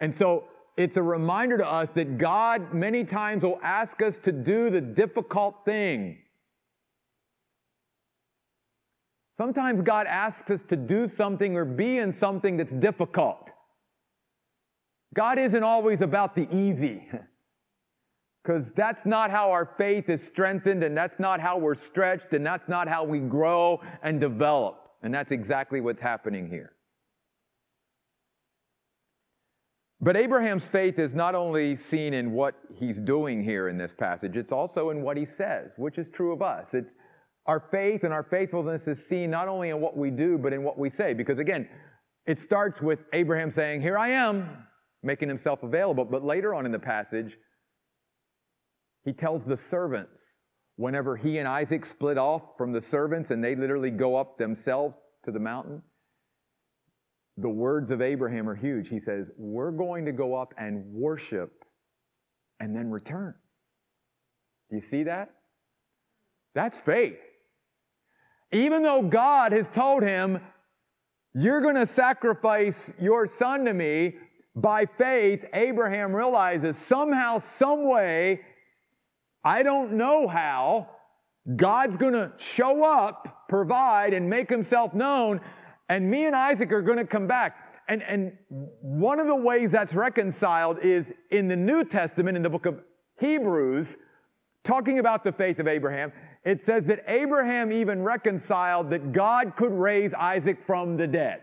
And 0.00 0.14
so 0.14 0.44
it's 0.76 0.96
a 0.96 1.02
reminder 1.02 1.58
to 1.58 1.66
us 1.66 1.90
that 1.92 2.18
God 2.18 2.72
many 2.72 3.02
times 3.02 3.42
will 3.42 3.58
ask 3.62 4.02
us 4.02 4.18
to 4.20 4.30
do 4.30 4.70
the 4.70 4.80
difficult 4.80 5.64
thing. 5.64 6.18
Sometimes 9.38 9.82
God 9.82 10.08
asks 10.08 10.50
us 10.50 10.64
to 10.64 10.74
do 10.74 11.06
something 11.06 11.56
or 11.56 11.64
be 11.64 11.98
in 11.98 12.10
something 12.10 12.56
that's 12.56 12.72
difficult. 12.72 13.52
God 15.14 15.38
isn't 15.38 15.62
always 15.62 16.00
about 16.00 16.34
the 16.34 16.48
easy. 16.54 17.08
Because 18.44 18.72
that's 18.72 19.04
not 19.04 19.30
how 19.30 19.50
our 19.50 19.66
faith 19.76 20.08
is 20.08 20.24
strengthened, 20.24 20.82
and 20.82 20.96
that's 20.96 21.18
not 21.18 21.38
how 21.38 21.58
we're 21.58 21.74
stretched, 21.74 22.32
and 22.32 22.46
that's 22.46 22.66
not 22.66 22.88
how 22.88 23.04
we 23.04 23.18
grow 23.18 23.82
and 24.02 24.18
develop. 24.22 24.88
And 25.02 25.12
that's 25.12 25.32
exactly 25.32 25.82
what's 25.82 26.00
happening 26.00 26.48
here. 26.48 26.72
But 30.00 30.16
Abraham's 30.16 30.66
faith 30.66 30.98
is 30.98 31.12
not 31.12 31.34
only 31.34 31.76
seen 31.76 32.14
in 32.14 32.32
what 32.32 32.54
he's 32.74 32.98
doing 32.98 33.44
here 33.44 33.68
in 33.68 33.76
this 33.76 33.92
passage, 33.92 34.34
it's 34.34 34.52
also 34.52 34.88
in 34.88 35.02
what 35.02 35.18
he 35.18 35.26
says, 35.26 35.72
which 35.76 35.98
is 35.98 36.08
true 36.08 36.32
of 36.32 36.40
us. 36.40 36.72
It's, 36.72 36.92
our 37.48 37.58
faith 37.58 38.04
and 38.04 38.12
our 38.12 38.22
faithfulness 38.22 38.86
is 38.86 39.04
seen 39.04 39.30
not 39.30 39.48
only 39.48 39.70
in 39.70 39.80
what 39.80 39.96
we 39.96 40.10
do, 40.10 40.36
but 40.36 40.52
in 40.52 40.62
what 40.62 40.78
we 40.78 40.90
say. 40.90 41.14
Because 41.14 41.38
again, 41.38 41.66
it 42.26 42.38
starts 42.38 42.82
with 42.82 43.00
Abraham 43.14 43.50
saying, 43.50 43.80
Here 43.80 43.96
I 43.96 44.10
am, 44.10 44.66
making 45.02 45.28
himself 45.28 45.62
available. 45.62 46.04
But 46.04 46.22
later 46.22 46.54
on 46.54 46.66
in 46.66 46.72
the 46.72 46.78
passage, 46.78 47.38
he 49.02 49.14
tells 49.14 49.46
the 49.46 49.56
servants, 49.56 50.36
whenever 50.76 51.16
he 51.16 51.38
and 51.38 51.48
Isaac 51.48 51.86
split 51.86 52.18
off 52.18 52.58
from 52.58 52.72
the 52.72 52.82
servants 52.82 53.30
and 53.30 53.42
they 53.42 53.56
literally 53.56 53.90
go 53.90 54.14
up 54.14 54.36
themselves 54.36 54.98
to 55.24 55.32
the 55.32 55.40
mountain, 55.40 55.82
the 57.38 57.48
words 57.48 57.90
of 57.90 58.02
Abraham 58.02 58.46
are 58.46 58.56
huge. 58.56 58.90
He 58.90 59.00
says, 59.00 59.30
We're 59.38 59.70
going 59.70 60.04
to 60.04 60.12
go 60.12 60.34
up 60.34 60.52
and 60.58 60.84
worship 60.92 61.64
and 62.60 62.76
then 62.76 62.90
return. 62.90 63.34
Do 64.68 64.76
you 64.76 64.82
see 64.82 65.04
that? 65.04 65.30
That's 66.54 66.78
faith. 66.78 67.16
Even 68.52 68.82
though 68.82 69.02
God 69.02 69.52
has 69.52 69.68
told 69.68 70.02
him, 70.02 70.40
You're 71.34 71.60
going 71.60 71.74
to 71.76 71.86
sacrifice 71.86 72.92
your 72.98 73.26
son 73.26 73.64
to 73.66 73.74
me, 73.74 74.16
by 74.54 74.86
faith, 74.86 75.44
Abraham 75.52 76.14
realizes 76.14 76.76
somehow, 76.76 77.38
some 77.38 77.88
way, 77.88 78.40
I 79.44 79.62
don't 79.62 79.92
know 79.92 80.26
how, 80.26 80.88
God's 81.54 81.96
going 81.96 82.14
to 82.14 82.32
show 82.36 82.84
up, 82.84 83.46
provide, 83.48 84.12
and 84.14 84.28
make 84.28 84.50
himself 84.50 84.94
known 84.94 85.40
and 85.88 86.10
me 86.10 86.26
and 86.26 86.36
Isaac 86.36 86.70
are 86.72 86.82
going 86.82 86.98
to 86.98 87.04
come 87.04 87.26
back. 87.26 87.74
And, 87.88 88.02
and 88.02 88.32
one 88.48 89.18
of 89.18 89.26
the 89.26 89.34
ways 89.34 89.72
that's 89.72 89.94
reconciled 89.94 90.78
is 90.80 91.14
in 91.30 91.48
the 91.48 91.56
New 91.56 91.84
Testament, 91.84 92.36
in 92.36 92.42
the 92.42 92.50
book 92.50 92.66
of 92.66 92.82
Hebrews, 93.18 93.96
talking 94.62 94.98
about 94.98 95.24
the 95.24 95.32
faith 95.32 95.58
of 95.58 95.66
Abraham, 95.66 96.12
it 96.44 96.62
says 96.62 96.86
that 96.86 97.04
Abraham 97.06 97.72
even 97.72 98.02
reconciled 98.02 98.90
that 98.90 99.12
God 99.12 99.54
could 99.56 99.72
raise 99.72 100.14
Isaac 100.14 100.62
from 100.62 100.96
the 100.96 101.06
dead. 101.06 101.42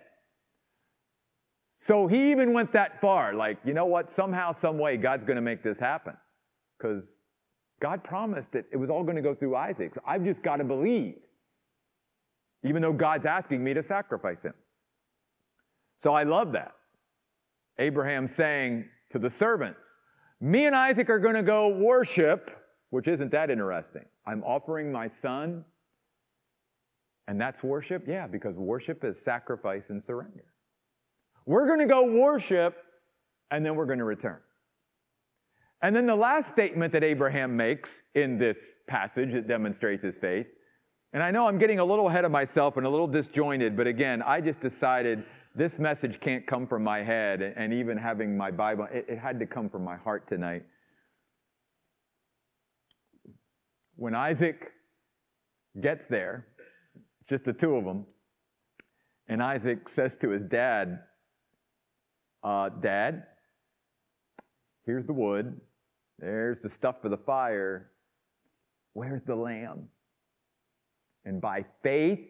So 1.75 2.07
he 2.07 2.31
even 2.31 2.53
went 2.53 2.71
that 2.71 3.01
far, 3.01 3.33
like, 3.33 3.57
you 3.65 3.73
know 3.73 3.85
what, 3.85 4.09
somehow, 4.09 4.53
some 4.53 4.77
way, 4.77 4.97
God's 4.97 5.25
going 5.25 5.35
to 5.35 5.41
make 5.41 5.61
this 5.61 5.77
happen. 5.77 6.15
Because 6.77 7.19
God 7.79 8.03
promised 8.03 8.53
that 8.53 8.65
it 8.71 8.77
was 8.77 8.89
all 8.89 9.03
going 9.03 9.17
to 9.17 9.21
go 9.21 9.35
through 9.35 9.55
Isaac. 9.55 9.95
So 9.95 10.01
I've 10.05 10.23
just 10.23 10.41
got 10.41 10.57
to 10.57 10.63
believe 10.63 11.25
even 12.65 12.81
though 12.81 12.93
God's 12.93 13.25
asking 13.25 13.63
me 13.63 13.73
to 13.75 13.83
sacrifice 13.83 14.41
him. 14.41 14.53
So 15.97 16.13
I 16.13 16.23
love 16.23 16.51
that. 16.53 16.73
Abraham 17.77 18.27
saying 18.27 18.85
to 19.11 19.19
the 19.19 19.29
servants, 19.29 19.99
Me 20.41 20.65
and 20.65 20.75
Isaac 20.75 21.09
are 21.09 21.19
going 21.19 21.35
to 21.35 21.43
go 21.43 21.69
worship, 21.69 22.51
which 22.89 23.07
isn't 23.07 23.31
that 23.31 23.49
interesting. 23.49 24.05
I'm 24.27 24.43
offering 24.43 24.91
my 24.91 25.07
son, 25.07 25.65
and 27.27 27.39
that's 27.39 27.63
worship? 27.63 28.05
Yeah, 28.07 28.27
because 28.27 28.55
worship 28.55 29.03
is 29.03 29.21
sacrifice 29.21 29.89
and 29.89 30.03
surrender. 30.03 30.45
We're 31.45 31.67
going 31.67 31.79
to 31.79 31.85
go 31.85 32.03
worship, 32.03 32.75
and 33.51 33.65
then 33.65 33.75
we're 33.75 33.85
going 33.85 33.99
to 33.99 34.05
return. 34.05 34.39
And 35.81 35.95
then 35.95 36.05
the 36.05 36.15
last 36.15 36.49
statement 36.49 36.93
that 36.93 37.03
Abraham 37.03 37.55
makes 37.55 38.01
in 38.15 38.37
this 38.37 38.75
passage 38.87 39.33
that 39.33 39.47
demonstrates 39.47 40.01
his 40.01 40.17
faith 40.17 40.47
and 41.15 41.23
I 41.23 41.31
know 41.31 41.47
I'm 41.47 41.57
getting 41.57 41.79
a 41.79 41.85
little 41.85 42.09
ahead 42.09 42.25
of 42.25 42.31
myself 42.31 42.75
and 42.75 42.85
a 42.85 42.89
little 42.89 43.07
disjointed, 43.07 43.77
but 43.77 43.87
again, 43.87 44.21
I 44.21 44.41
just 44.41 44.59
decided 44.59 45.23
this 45.55 45.79
message 45.79 46.19
can't 46.19 46.45
come 46.45 46.67
from 46.67 46.83
my 46.83 47.01
head, 47.03 47.53
and 47.55 47.73
even 47.73 47.97
having 47.97 48.35
my 48.35 48.51
Bible, 48.51 48.89
it, 48.91 49.05
it 49.07 49.17
had 49.17 49.39
to 49.39 49.45
come 49.45 49.69
from 49.69 49.85
my 49.85 49.95
heart 49.95 50.27
tonight. 50.27 50.65
When 53.95 54.13
Isaac 54.15 54.71
gets 55.79 56.07
there, 56.07 56.47
it's 57.19 57.29
just 57.29 57.43
the 57.45 57.53
two 57.53 57.75
of 57.75 57.85
them, 57.85 58.05
and 59.27 59.41
Isaac 59.41 59.89
says 59.89 60.15
to 60.17 60.29
his 60.29 60.43
dad, 60.43 60.99
uh, 62.43 62.69
Dad, 62.69 63.23
here's 64.85 65.05
the 65.05 65.13
wood, 65.13 65.59
there's 66.19 66.61
the 66.61 66.69
stuff 66.69 67.01
for 67.01 67.09
the 67.09 67.17
fire, 67.17 67.91
where's 68.93 69.23
the 69.23 69.35
lamb? 69.35 69.87
And 71.23 71.41
by 71.41 71.65
faith, 71.81 72.27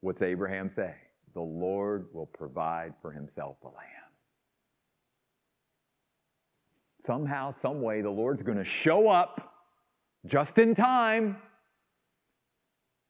what's 0.00 0.22
Abraham 0.22 0.70
say? 0.70 0.94
The 1.34 1.40
Lord 1.40 2.06
will 2.12 2.26
provide 2.26 2.94
for 3.00 3.12
himself 3.12 3.58
a 3.62 3.68
lamb. 3.68 3.98
somehow, 7.08 7.50
some 7.50 7.80
way, 7.80 8.02
the 8.02 8.10
Lord's 8.10 8.42
going 8.42 8.58
to 8.58 8.64
show 8.64 9.08
up 9.08 9.47
just 10.26 10.58
in 10.58 10.74
time 10.74 11.36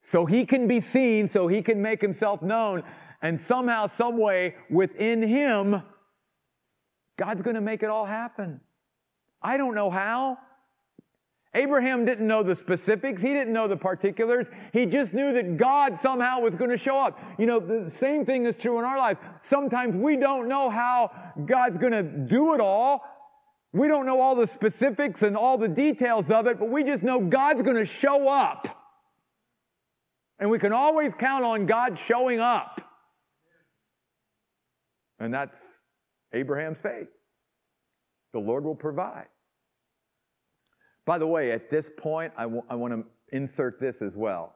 so 0.03 0.25
he 0.25 0.47
can 0.47 0.67
be 0.67 0.81
seen, 0.81 1.27
so 1.27 1.47
he 1.47 1.63
can 1.63 1.83
make 1.83 2.01
himself 2.01 2.43
known. 2.43 2.83
And 3.21 3.39
somehow, 3.39 3.87
some 3.87 4.17
way, 4.17 4.55
within 4.71 5.23
him, 5.23 5.83
God's 7.17 7.43
going 7.43 7.57
to 7.57 7.61
make 7.61 7.83
it 7.83 7.91
all 7.91 8.07
happen. 8.07 8.61
I 9.43 9.57
don't 9.57 9.75
know 9.75 9.91
how. 9.91 10.39
Abraham 11.55 12.05
didn't 12.05 12.27
know 12.27 12.43
the 12.43 12.55
specifics. 12.55 13.21
He 13.21 13.29
didn't 13.29 13.53
know 13.53 13.67
the 13.67 13.77
particulars. 13.77 14.47
He 14.73 14.87
just 14.87 15.15
knew 15.15 15.33
that 15.33 15.57
God 15.57 15.99
somehow 15.99 16.41
was 16.41 16.55
going 16.55 16.71
to 16.71 16.77
show 16.77 17.03
up. 17.03 17.19
You 17.39 17.47
know, 17.47 17.59
the 17.59 17.91
same 17.91 18.25
thing 18.25 18.47
is 18.47 18.57
true 18.57 18.79
in 18.79 18.85
our 18.85 18.99
lives. 18.99 19.19
Sometimes 19.41 19.97
we 19.97 20.17
don't 20.17 20.47
know 20.49 20.71
how 20.71 21.11
God's 21.45 21.79
going 21.79 21.93
to 21.93 22.03
do 22.03 22.55
it 22.55 22.61
all. 22.61 23.03
We 23.73 23.87
don't 23.87 24.07
know 24.07 24.21
all 24.21 24.35
the 24.35 24.47
specifics 24.47 25.23
and 25.23 25.37
all 25.37 25.59
the 25.59 25.69
details 25.69 26.31
of 26.31 26.47
it, 26.47 26.59
but 26.59 26.71
we 26.71 26.85
just 26.85 27.03
know 27.03 27.21
God's 27.21 27.63
going 27.63 27.77
to 27.77 27.85
show 27.85 28.29
up. 28.29 28.67
And 30.39 30.51
we 30.51 30.59
can 30.59 30.73
always 30.73 31.15
count 31.15 31.45
on 31.45 31.67
God 31.67 31.99
showing 31.99 32.41
up. 32.41 32.81
And 35.19 35.35
that's 35.35 35.81
Abraham's 36.33 36.79
faith. 36.79 37.09
The 38.33 38.39
Lord 38.39 38.65
will 38.65 38.75
provide. 38.75 39.27
By 41.05 41.19
the 41.19 41.27
way, 41.27 41.53
at 41.53 41.71
this 41.71 41.91
point, 41.97 42.33
I, 42.37 42.43
w- 42.43 42.63
I 42.69 42.75
want 42.75 42.95
to 42.95 43.05
insert 43.37 43.81
this 43.81 44.03
as 44.03 44.15
well. 44.15 44.55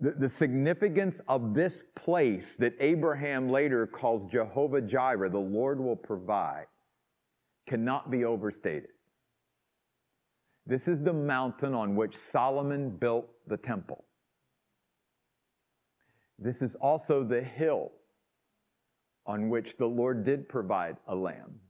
The, 0.00 0.10
the 0.10 0.28
significance 0.28 1.20
of 1.28 1.54
this 1.54 1.82
place 1.94 2.56
that 2.56 2.74
Abraham 2.80 3.48
later 3.48 3.86
calls 3.86 4.30
Jehovah 4.30 4.82
Jireh, 4.82 5.30
the 5.30 5.38
Lord 5.38 5.80
will 5.80 5.96
provide, 5.96 6.66
cannot 7.66 8.10
be 8.10 8.24
overstated. 8.24 8.90
This 10.66 10.88
is 10.88 11.02
the 11.02 11.12
mountain 11.12 11.74
on 11.74 11.94
which 11.94 12.16
Solomon 12.16 12.90
built 12.90 13.28
the 13.46 13.56
temple. 13.56 14.04
This 16.38 16.60
is 16.60 16.74
also 16.76 17.22
the 17.22 17.42
hill 17.42 17.92
on 19.26 19.48
which 19.48 19.76
the 19.76 19.86
Lord 19.86 20.24
did 20.24 20.48
provide 20.48 20.96
a 21.06 21.14
lamb. 21.14 21.60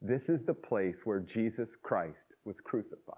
This 0.00 0.28
is 0.28 0.44
the 0.44 0.54
place 0.54 1.00
where 1.04 1.20
Jesus 1.20 1.76
Christ 1.80 2.34
was 2.44 2.60
crucified. 2.60 3.16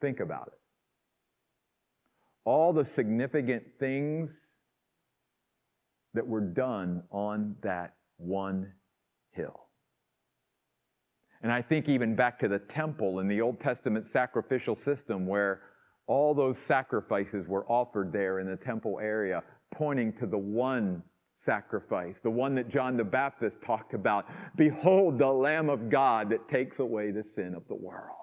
Think 0.00 0.20
about 0.20 0.48
it. 0.48 0.58
All 2.44 2.72
the 2.72 2.84
significant 2.84 3.64
things 3.78 4.58
that 6.14 6.26
were 6.26 6.40
done 6.40 7.02
on 7.10 7.56
that 7.62 7.94
one 8.16 8.72
hill. 9.32 9.69
And 11.42 11.50
I 11.50 11.62
think 11.62 11.88
even 11.88 12.14
back 12.14 12.38
to 12.40 12.48
the 12.48 12.58
temple 12.58 13.20
in 13.20 13.28
the 13.28 13.40
Old 13.40 13.60
Testament 13.60 14.06
sacrificial 14.06 14.76
system 14.76 15.26
where 15.26 15.62
all 16.06 16.34
those 16.34 16.58
sacrifices 16.58 17.46
were 17.46 17.64
offered 17.66 18.12
there 18.12 18.40
in 18.40 18.46
the 18.46 18.56
temple 18.56 18.98
area, 19.00 19.42
pointing 19.70 20.12
to 20.14 20.26
the 20.26 20.36
one 20.36 21.02
sacrifice, 21.36 22.20
the 22.20 22.30
one 22.30 22.54
that 22.54 22.68
John 22.68 22.96
the 22.96 23.04
Baptist 23.04 23.62
talked 23.62 23.94
about. 23.94 24.26
Behold, 24.56 25.18
the 25.18 25.32
Lamb 25.32 25.70
of 25.70 25.88
God 25.88 26.28
that 26.30 26.48
takes 26.48 26.80
away 26.80 27.10
the 27.10 27.22
sin 27.22 27.54
of 27.54 27.66
the 27.68 27.74
world. 27.74 28.16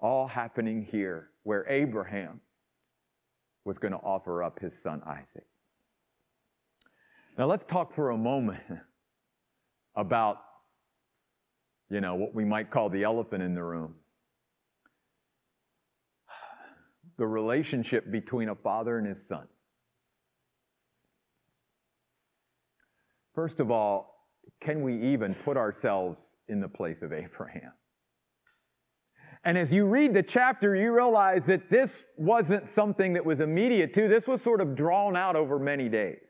All 0.00 0.26
happening 0.26 0.82
here 0.82 1.30
where 1.44 1.64
Abraham 1.68 2.40
was 3.64 3.78
going 3.78 3.92
to 3.92 3.98
offer 3.98 4.42
up 4.42 4.58
his 4.58 4.76
son 4.76 5.02
Isaac. 5.06 5.46
Now 7.38 7.46
let's 7.46 7.64
talk 7.64 7.92
for 7.92 8.10
a 8.10 8.16
moment 8.16 8.62
about, 9.94 10.42
you 11.90 12.00
know, 12.00 12.14
what 12.14 12.34
we 12.34 12.44
might 12.44 12.70
call 12.70 12.88
the 12.90 13.04
elephant 13.04 13.42
in 13.42 13.54
the 13.54 13.62
room. 13.62 13.94
The 17.16 17.26
relationship 17.26 18.10
between 18.10 18.48
a 18.48 18.54
father 18.54 18.98
and 18.98 19.06
his 19.06 19.24
son. 19.26 19.46
First 23.34 23.60
of 23.60 23.70
all, 23.70 24.26
can 24.60 24.82
we 24.82 25.00
even 25.12 25.34
put 25.34 25.56
ourselves 25.56 26.18
in 26.48 26.60
the 26.60 26.68
place 26.68 27.02
of 27.02 27.12
Abraham? 27.12 27.72
And 29.44 29.56
as 29.56 29.72
you 29.72 29.86
read 29.86 30.14
the 30.14 30.22
chapter, 30.22 30.74
you 30.74 30.92
realize 30.92 31.46
that 31.46 31.70
this 31.70 32.06
wasn't 32.16 32.66
something 32.68 33.12
that 33.12 33.24
was 33.24 33.40
immediate 33.40 33.94
to, 33.94 34.08
this 34.08 34.26
was 34.26 34.42
sort 34.42 34.60
of 34.60 34.74
drawn 34.74 35.16
out 35.16 35.36
over 35.36 35.58
many 35.58 35.88
days. 35.88 36.27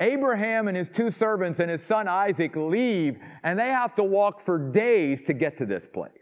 Abraham 0.00 0.68
and 0.68 0.76
his 0.76 0.88
two 0.88 1.10
servants 1.10 1.58
and 1.58 1.70
his 1.70 1.82
son 1.82 2.06
Isaac 2.06 2.54
leave, 2.54 3.18
and 3.42 3.58
they 3.58 3.68
have 3.68 3.94
to 3.96 4.04
walk 4.04 4.40
for 4.40 4.58
days 4.58 5.22
to 5.22 5.32
get 5.32 5.58
to 5.58 5.66
this 5.66 5.88
place. 5.88 6.12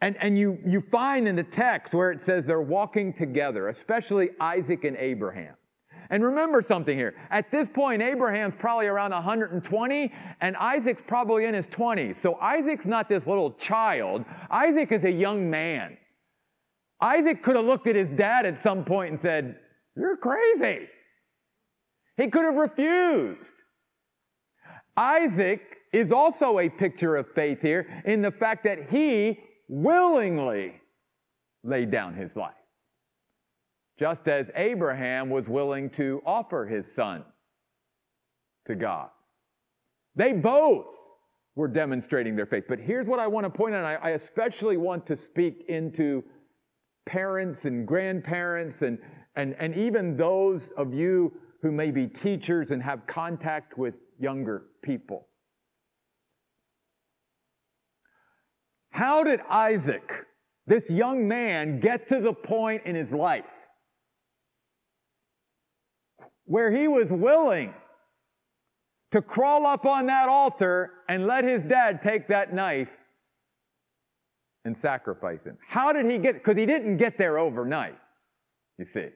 And, 0.00 0.16
and 0.16 0.38
you, 0.38 0.58
you 0.66 0.80
find 0.80 1.28
in 1.28 1.36
the 1.36 1.44
text 1.44 1.94
where 1.94 2.10
it 2.10 2.20
says 2.20 2.46
they're 2.46 2.60
walking 2.60 3.12
together, 3.12 3.68
especially 3.68 4.30
Isaac 4.40 4.84
and 4.84 4.96
Abraham. 4.96 5.54
And 6.08 6.24
remember 6.24 6.60
something 6.60 6.96
here. 6.96 7.14
At 7.30 7.52
this 7.52 7.68
point, 7.68 8.02
Abraham's 8.02 8.54
probably 8.58 8.88
around 8.88 9.12
120 9.12 10.12
and 10.40 10.56
Isaac's 10.56 11.02
probably 11.06 11.44
in 11.44 11.54
his 11.54 11.68
20s. 11.68 12.16
So 12.16 12.34
Isaac's 12.40 12.86
not 12.86 13.08
this 13.08 13.28
little 13.28 13.52
child. 13.52 14.24
Isaac 14.50 14.90
is 14.90 15.04
a 15.04 15.12
young 15.12 15.48
man. 15.48 15.96
Isaac 17.00 17.42
could 17.42 17.54
have 17.54 17.64
looked 17.64 17.86
at 17.86 17.94
his 17.94 18.08
dad 18.08 18.44
at 18.44 18.58
some 18.58 18.84
point 18.84 19.10
and 19.10 19.20
said, 19.20 19.56
You're 19.96 20.16
crazy. 20.16 20.88
He 22.16 22.28
could 22.28 22.44
have 22.44 22.56
refused. 22.56 23.54
Isaac 24.96 25.78
is 25.92 26.12
also 26.12 26.58
a 26.58 26.68
picture 26.68 27.16
of 27.16 27.32
faith 27.32 27.62
here 27.62 27.86
in 28.04 28.22
the 28.22 28.30
fact 28.30 28.64
that 28.64 28.90
he 28.90 29.40
willingly 29.68 30.80
laid 31.62 31.90
down 31.90 32.14
his 32.14 32.36
life 32.36 32.54
just 34.00 34.28
as 34.28 34.50
Abraham 34.54 35.28
was 35.28 35.46
willing 35.46 35.90
to 35.90 36.22
offer 36.24 36.64
his 36.64 36.90
son 36.90 37.22
to 38.64 38.74
God. 38.74 39.10
They 40.16 40.32
both 40.32 40.96
were 41.54 41.68
demonstrating 41.68 42.34
their 42.34 42.46
faith. 42.46 42.64
But 42.66 42.80
here's 42.80 43.06
what 43.06 43.18
I 43.18 43.26
want 43.26 43.44
to 43.44 43.50
point 43.50 43.74
out. 43.74 44.00
I 44.02 44.10
especially 44.12 44.78
want 44.78 45.06
to 45.06 45.16
speak 45.18 45.66
into 45.68 46.24
parents 47.04 47.66
and 47.66 47.86
grandparents 47.86 48.80
and, 48.80 48.98
and, 49.36 49.54
and 49.58 49.74
even 49.74 50.16
those 50.16 50.70
of 50.70 50.94
you 50.94 51.34
who 51.62 51.72
may 51.72 51.90
be 51.90 52.06
teachers 52.06 52.70
and 52.70 52.82
have 52.82 53.06
contact 53.06 53.76
with 53.76 53.94
younger 54.18 54.64
people. 54.82 55.26
How 58.90 59.24
did 59.24 59.40
Isaac, 59.48 60.26
this 60.66 60.90
young 60.90 61.28
man, 61.28 61.80
get 61.80 62.08
to 62.08 62.20
the 62.20 62.32
point 62.32 62.82
in 62.84 62.94
his 62.94 63.12
life 63.12 63.66
where 66.44 66.70
he 66.70 66.88
was 66.88 67.12
willing 67.12 67.72
to 69.12 69.22
crawl 69.22 69.66
up 69.66 69.86
on 69.86 70.06
that 70.06 70.28
altar 70.28 70.92
and 71.08 71.26
let 71.26 71.44
his 71.44 71.62
dad 71.62 72.00
take 72.02 72.28
that 72.28 72.52
knife 72.52 72.98
and 74.64 74.76
sacrifice 74.76 75.44
him. 75.44 75.56
How 75.66 75.92
did 75.92 76.06
he 76.06 76.18
get? 76.18 76.34
Because 76.34 76.56
he 76.56 76.66
didn't 76.66 76.96
get 76.96 77.18
there 77.18 77.38
overnight, 77.38 77.98
you 78.78 78.84
see. 78.84 79.08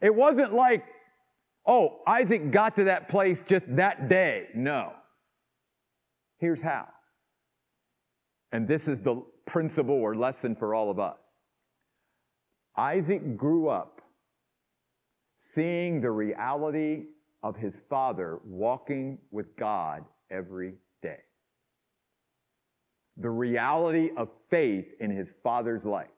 It 0.00 0.14
wasn't 0.14 0.54
like, 0.54 0.84
oh, 1.68 2.00
Isaac 2.06 2.50
got 2.50 2.76
to 2.76 2.84
that 2.84 3.08
place 3.08 3.44
just 3.44 3.76
that 3.76 4.08
day. 4.08 4.48
No. 4.54 4.94
Here's 6.38 6.62
how. 6.62 6.88
And 8.50 8.66
this 8.66 8.88
is 8.88 9.00
the 9.00 9.22
principle 9.46 9.94
or 9.94 10.16
lesson 10.16 10.56
for 10.56 10.74
all 10.74 10.90
of 10.90 10.98
us. 10.98 11.18
Isaac 12.76 13.36
grew 13.36 13.68
up 13.68 14.00
seeing 15.38 16.00
the 16.00 16.10
reality 16.10 17.04
of 17.42 17.56
his 17.56 17.82
father 17.88 18.38
walking 18.44 19.18
with 19.30 19.54
God 19.56 20.04
every 20.30 20.74
day. 21.02 21.18
The 23.16 23.30
reality 23.30 24.10
of 24.16 24.30
faith 24.48 24.86
in 25.00 25.10
his 25.10 25.34
father's 25.42 25.84
life. 25.84 26.08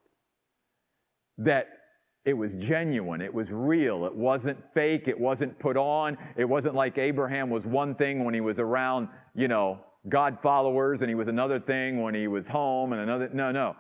That 1.38 1.79
it 2.24 2.34
was 2.34 2.54
genuine, 2.56 3.20
it 3.20 3.32
was 3.32 3.50
real, 3.50 4.04
it 4.04 4.14
wasn't 4.14 4.62
fake, 4.74 5.08
it 5.08 5.18
wasn't 5.18 5.58
put 5.58 5.76
on, 5.76 6.18
it 6.36 6.44
wasn't 6.44 6.74
like 6.74 6.98
Abraham 6.98 7.48
was 7.48 7.66
one 7.66 7.94
thing 7.94 8.24
when 8.24 8.34
he 8.34 8.40
was 8.40 8.58
around, 8.58 9.08
you 9.34 9.48
know, 9.48 9.80
God 10.08 10.38
followers 10.38 11.02
and 11.02 11.08
he 11.08 11.14
was 11.14 11.28
another 11.28 11.58
thing 11.60 12.02
when 12.02 12.14
he 12.14 12.26
was 12.26 12.48
home 12.48 12.92
and 12.92 13.02
another. 13.02 13.30
No, 13.32 13.52
no. 13.52 13.76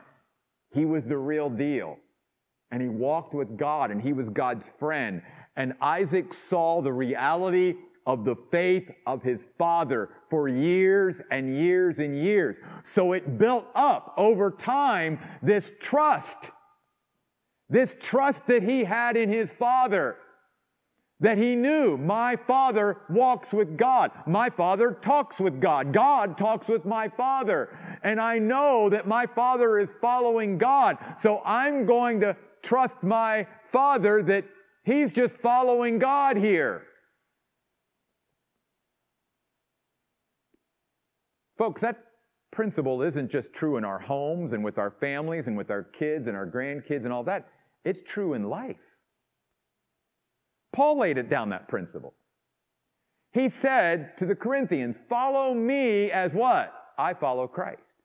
He 0.72 0.84
was 0.84 1.06
the 1.06 1.16
real 1.16 1.50
deal 1.50 1.98
and 2.70 2.82
he 2.82 2.88
walked 2.88 3.34
with 3.34 3.56
God 3.56 3.90
and 3.90 4.00
he 4.00 4.12
was 4.12 4.28
God's 4.28 4.68
friend. 4.70 5.22
And 5.56 5.74
Isaac 5.80 6.32
saw 6.32 6.80
the 6.80 6.92
reality 6.92 7.74
of 8.06 8.24
the 8.24 8.36
faith 8.50 8.90
of 9.06 9.22
his 9.22 9.46
father 9.58 10.10
for 10.28 10.48
years 10.48 11.20
and 11.30 11.56
years 11.56 11.98
and 11.98 12.16
years. 12.16 12.58
So 12.82 13.12
it 13.12 13.38
built 13.38 13.66
up 13.74 14.14
over 14.16 14.50
time 14.50 15.18
this 15.42 15.72
trust, 15.80 16.50
this 17.70 17.96
trust 17.98 18.46
that 18.48 18.62
he 18.62 18.84
had 18.84 19.16
in 19.16 19.28
his 19.28 19.52
father. 19.52 20.16
that 21.20 21.36
he 21.36 21.54
knew 21.54 21.98
my 21.98 22.34
father 22.34 23.02
walks 23.10 23.52
with 23.52 23.76
God. 23.76 24.10
My 24.26 24.48
father 24.48 24.92
talks 24.92 25.38
with 25.38 25.60
God. 25.60 25.92
God 25.92 26.36
talks 26.38 26.66
with 26.66 26.84
my 26.86 27.08
father. 27.08 27.78
And 28.02 28.20
I 28.20 28.38
know 28.38 28.88
that 28.88 29.06
my 29.06 29.26
father 29.26 29.78
is 29.78 29.90
following 29.90 30.56
God. 30.56 30.96
So 31.18 31.42
I'm 31.44 31.84
going 31.84 32.20
to 32.20 32.36
trust 32.62 33.02
my 33.02 33.46
father 33.64 34.22
that 34.24 34.46
he's 34.82 35.12
just 35.12 35.36
following 35.36 35.98
God 35.98 36.38
here. 36.38 36.86
Folks, 41.58 41.82
that 41.82 42.02
principle 42.50 43.02
isn't 43.02 43.30
just 43.30 43.52
true 43.52 43.76
in 43.76 43.84
our 43.84 43.98
homes 43.98 44.54
and 44.54 44.64
with 44.64 44.78
our 44.78 44.90
families 44.90 45.46
and 45.46 45.56
with 45.56 45.70
our 45.70 45.82
kids 45.82 46.26
and 46.26 46.34
our 46.34 46.46
grandkids 46.46 47.04
and 47.04 47.12
all 47.12 47.24
that. 47.24 47.46
It's 47.84 48.02
true 48.02 48.34
in 48.34 48.44
life. 48.48 48.96
Paul 50.72 50.98
laid 50.98 51.18
it 51.18 51.28
down, 51.28 51.50
that 51.50 51.68
principle. 51.68 52.14
He 53.32 53.48
said 53.48 54.16
to 54.18 54.26
the 54.26 54.34
Corinthians, 54.34 54.98
Follow 55.08 55.54
me 55.54 56.10
as 56.10 56.32
what? 56.32 56.74
I 56.98 57.14
follow 57.14 57.46
Christ. 57.46 58.02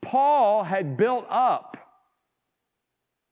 Paul 0.00 0.64
had 0.64 0.96
built 0.96 1.26
up 1.30 1.76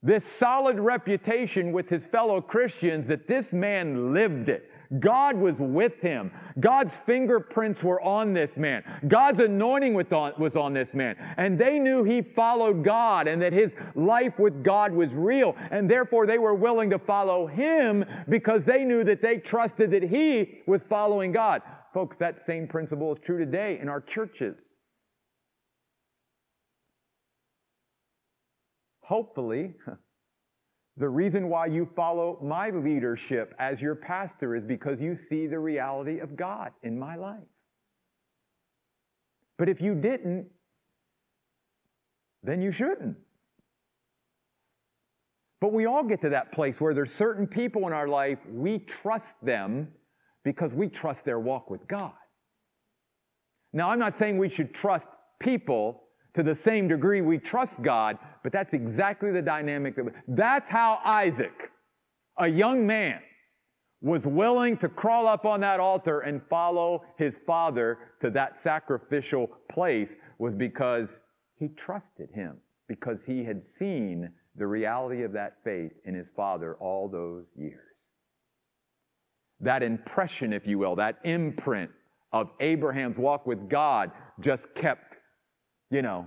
this 0.03 0.25
solid 0.25 0.79
reputation 0.79 1.73
with 1.73 1.90
his 1.90 2.07
fellow 2.07 2.40
Christians 2.40 3.09
that 3.09 3.27
this 3.27 3.53
man 3.53 4.14
lived 4.14 4.49
it. 4.49 4.69
God 4.98 5.37
was 5.37 5.61
with 5.61 6.00
him. 6.00 6.33
God's 6.59 6.96
fingerprints 6.96 7.85
were 7.85 8.00
on 8.03 8.33
this 8.33 8.57
man. 8.57 8.83
God's 9.07 9.38
anointing 9.38 9.94
was 9.94 10.57
on 10.57 10.72
this 10.72 10.94
man. 10.94 11.16
And 11.37 11.59
they 11.59 11.79
knew 11.79 12.03
he 12.03 12.22
followed 12.22 12.83
God 12.83 13.29
and 13.29 13.40
that 13.40 13.53
his 13.53 13.76
life 13.94 14.38
with 14.38 14.64
God 14.64 14.92
was 14.92 15.14
real. 15.14 15.57
And 15.70 15.88
therefore 15.88 16.26
they 16.26 16.38
were 16.38 16.55
willing 16.55 16.90
to 16.90 16.98
follow 16.98 17.46
him 17.46 18.05
because 18.29 18.64
they 18.64 18.85
knew 18.85 19.05
that 19.05 19.22
they 19.22 19.38
trusted 19.38 19.92
that 19.92 20.03
he 20.03 20.62
was 20.66 20.83
following 20.83 21.31
God. 21.31 21.62
Folks, 21.94 22.16
that 22.16 22.40
same 22.40 22.66
principle 22.66 23.12
is 23.12 23.20
true 23.20 23.38
today 23.38 23.79
in 23.79 23.88
our 23.88 24.00
churches. 24.00 24.74
Hopefully, 29.03 29.74
The 30.96 31.09
reason 31.09 31.48
why 31.48 31.66
you 31.66 31.87
follow 31.87 32.38
my 32.42 32.70
leadership 32.70 33.55
as 33.59 33.81
your 33.81 33.94
pastor 33.94 34.55
is 34.55 34.64
because 34.64 35.00
you 35.00 35.14
see 35.14 35.46
the 35.46 35.59
reality 35.59 36.18
of 36.18 36.37
God 36.37 36.72
in 36.83 36.98
my 36.98 37.16
life. 37.16 37.38
But 39.57 39.68
if 39.68 39.81
you 39.81 39.94
didn't, 39.94 40.48
then 42.42 42.61
you 42.61 42.72
shouldn't. 42.72 43.16
But 45.61 45.72
we 45.72 45.85
all 45.87 46.03
get 46.03 46.22
to 46.22 46.31
that 46.31 46.53
place 46.53 46.81
where 46.81 46.94
there's 46.94 47.12
certain 47.12 47.46
people 47.46 47.87
in 47.87 47.92
our 47.92 48.09
life, 48.09 48.38
we 48.50 48.79
trust 48.79 49.37
them 49.44 49.88
because 50.42 50.72
we 50.72 50.88
trust 50.88 51.26
their 51.26 51.38
walk 51.38 51.70
with 51.70 51.87
God. 51.87 52.12
Now, 53.72 53.90
I'm 53.90 53.98
not 53.98 54.14
saying 54.14 54.38
we 54.38 54.48
should 54.48 54.74
trust 54.74 55.11
people 55.38 56.05
to 56.35 56.43
the 56.43 56.55
same 56.55 56.88
degree 56.88 57.21
we 57.21 57.38
trust 57.38 57.83
God, 57.83 58.19
but 58.43 58.53
that's 58.53 58.75
exactly 58.75 59.31
the 59.33 59.43
dynamic 59.43 59.97
that, 59.97 60.07
that's 60.29 60.71
how 60.71 61.01
Isaac, 61.05 61.71
a 62.38 62.49
young 62.49 62.87
man, 62.87 63.21
was 64.03 64.27
willing 64.27 64.77
to 64.79 64.88
crawl 64.88 65.27
up 65.27 65.45
on 65.45 65.61
that 65.61 65.79
altar 65.79 66.21
and 66.21 66.43
follow 66.49 67.05
his 67.16 67.38
father 67.38 67.99
to 68.21 68.31
that 68.31 68.57
sacrificial 68.57 69.51
place 69.69 70.16
was 70.38 70.55
because 70.55 71.21
he 71.57 71.69
trusted 71.69 72.31
him, 72.33 72.57
because 72.88 73.25
he 73.25 73.45
had 73.45 73.62
seen 73.62 74.31
the 74.57 74.66
reality 74.66 75.23
of 75.23 75.33
that 75.33 75.62
faith 75.62 75.93
in 76.05 76.14
his 76.14 76.31
father 76.31 76.77
all 76.77 77.09
those 77.09 77.45
years. 77.55 77.87
That 79.61 79.83
impression, 79.83 80.55
if 80.55 80.66
you 80.66 80.79
will, 80.79 80.97
that 80.97 81.19
imprint 81.23 81.90
of 82.33 82.51
Abraham's 82.61 83.19
walk 83.19 83.47
with 83.47 83.69
God 83.69 84.11
just 84.40 84.75
kept 84.75 85.10
you 85.90 86.03
know, 86.03 86.26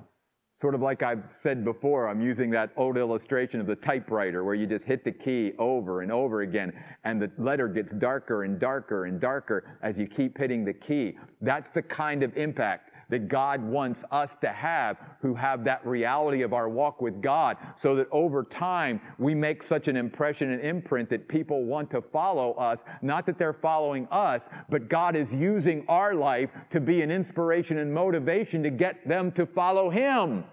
sort 0.62 0.76
of 0.76 0.82
like 0.82 1.04
I've 1.04 1.26
said 1.26 1.65
before, 1.65 2.08
I'm 2.08 2.21
using 2.21 2.49
that 2.52 2.71
old 2.78 2.97
illustration 2.97 3.60
of 3.60 3.67
the 3.67 3.76
typewriter 3.76 4.43
where 4.43 4.56
you 4.56 4.65
just 4.65 4.86
hit 4.86 5.04
the 5.04 5.12
key 5.12 5.54
over 5.58 6.02
and 6.02 6.12
over 6.12 6.41
again 6.41 6.71
and 7.04 7.21
the 7.21 7.32
letter 7.38 7.67
gets 7.67 7.91
darker 7.93 8.43
and 8.43 8.60
darker 8.60 9.06
and 9.06 9.19
darker 9.19 9.78
as 9.82 9.97
you 9.97 10.08
keep 10.08 10.38
hitting 10.38 10.63
the 10.63 10.73
key. 10.73 11.17
That's 11.41 11.69
the 11.69 11.82
kind 11.82 12.23
of 12.23 12.38
impact 12.38 12.92
that 13.13 13.28
God 13.28 13.62
wants 13.62 14.04
us 14.10 14.36
to 14.38 14.49
have 14.49 14.97
who 15.21 15.36
have 15.36 15.63
that 15.65 15.86
reality 15.86 16.41
of 16.41 16.52
our 16.52 16.67
walk 16.67 16.99
with 16.99 17.21
God 17.21 17.58
so 17.76 17.93
that 17.93 18.08
over 18.12 18.43
time 18.43 18.99
we 19.19 19.36
make 19.36 19.62
such 19.62 19.88
an 19.88 19.95
impression 19.95 20.49
and 20.49 20.60
imprint 20.63 21.10
that 21.12 21.28
people 21.28 21.63
want 21.63 21.91
to 21.91 22.02
follow 22.02 22.54
us. 22.54 22.84
Not 23.04 23.28
that 23.28 23.38
they're 23.38 23.54
following 23.54 24.08
us, 24.10 24.49
but 24.67 24.89
God 24.89 25.15
is 25.15 25.36
using 25.36 25.86
our 25.88 26.15
life 26.15 26.49
to 26.71 26.82
be 26.82 27.04
an 27.04 27.12
inspiration 27.12 27.78
and 27.78 27.93
motivation 27.93 28.63
to 28.63 28.71
get 28.71 29.08
them 29.08 29.32
to 29.34 29.45
follow 29.45 29.91
Him. 29.91 30.43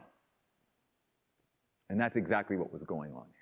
And 1.88 1.98
that's 1.98 2.16
exactly 2.16 2.58
what 2.58 2.70
was 2.70 2.82
going 2.82 3.14
on 3.14 3.24
here. 3.32 3.39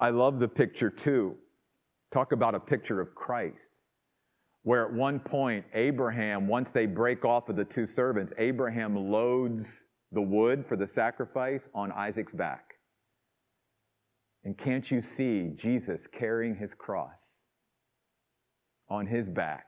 I 0.00 0.08
love 0.08 0.40
the 0.40 0.48
picture 0.48 0.88
too. 0.88 1.36
Talk 2.10 2.32
about 2.32 2.54
a 2.54 2.60
picture 2.60 3.00
of 3.00 3.14
Christ. 3.14 3.72
Where 4.62 4.84
at 4.86 4.92
one 4.92 5.20
point, 5.20 5.64
Abraham, 5.74 6.46
once 6.48 6.72
they 6.72 6.86
break 6.86 7.24
off 7.24 7.48
of 7.48 7.56
the 7.56 7.64
two 7.64 7.86
servants, 7.86 8.32
Abraham 8.38 8.96
loads 8.96 9.84
the 10.12 10.22
wood 10.22 10.66
for 10.66 10.76
the 10.76 10.86
sacrifice 10.86 11.68
on 11.74 11.92
Isaac's 11.92 12.32
back. 12.32 12.74
And 14.44 14.56
can't 14.56 14.90
you 14.90 15.00
see 15.00 15.50
Jesus 15.54 16.06
carrying 16.06 16.56
his 16.56 16.74
cross 16.74 17.36
on 18.88 19.06
his 19.06 19.28
back 19.28 19.66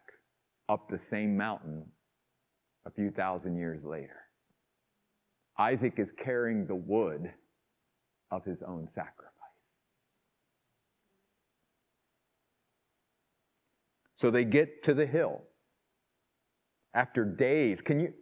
up 0.68 0.88
the 0.88 0.98
same 0.98 1.36
mountain 1.36 1.84
a 2.86 2.90
few 2.90 3.10
thousand 3.10 3.56
years 3.56 3.84
later? 3.84 4.20
Isaac 5.58 5.98
is 5.98 6.10
carrying 6.12 6.66
the 6.66 6.74
wood 6.74 7.32
of 8.30 8.44
his 8.44 8.62
own 8.62 8.88
sacrifice. 8.88 9.31
So 14.22 14.30
they 14.30 14.44
get 14.44 14.84
to 14.84 14.94
the 14.94 15.04
hill. 15.04 15.42
After 16.94 17.24
days, 17.24 17.80
can 17.80 17.98
you? 17.98 18.14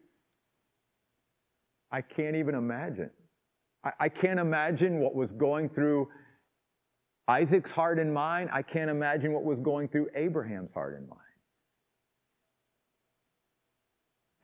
I 1.92 2.00
can't 2.00 2.36
even 2.36 2.54
imagine. 2.54 3.10
I, 3.84 3.92
I 4.00 4.08
can't 4.08 4.40
imagine 4.40 5.00
what 5.00 5.14
was 5.14 5.30
going 5.30 5.68
through 5.68 6.08
Isaac's 7.28 7.70
heart 7.70 7.98
and 7.98 8.14
mind. 8.14 8.48
I 8.50 8.62
can't 8.62 8.90
imagine 8.90 9.34
what 9.34 9.44
was 9.44 9.60
going 9.60 9.88
through 9.88 10.08
Abraham's 10.14 10.72
heart 10.72 10.96
and 10.96 11.06
mind. 11.06 11.20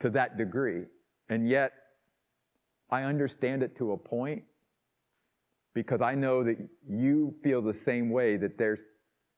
To 0.01 0.11
that 0.11 0.37
degree. 0.37 0.83
And 1.27 1.49
yet, 1.49 1.73
I 2.91 3.01
understand 3.01 3.63
it 3.63 3.75
to 3.77 3.93
a 3.93 3.97
point 3.97 4.43
because 5.73 6.01
I 6.01 6.13
know 6.13 6.43
that 6.43 6.59
you 6.87 7.33
feel 7.41 7.63
the 7.63 7.73
same 7.73 8.11
way 8.11 8.37
that 8.37 8.59
there's 8.59 8.85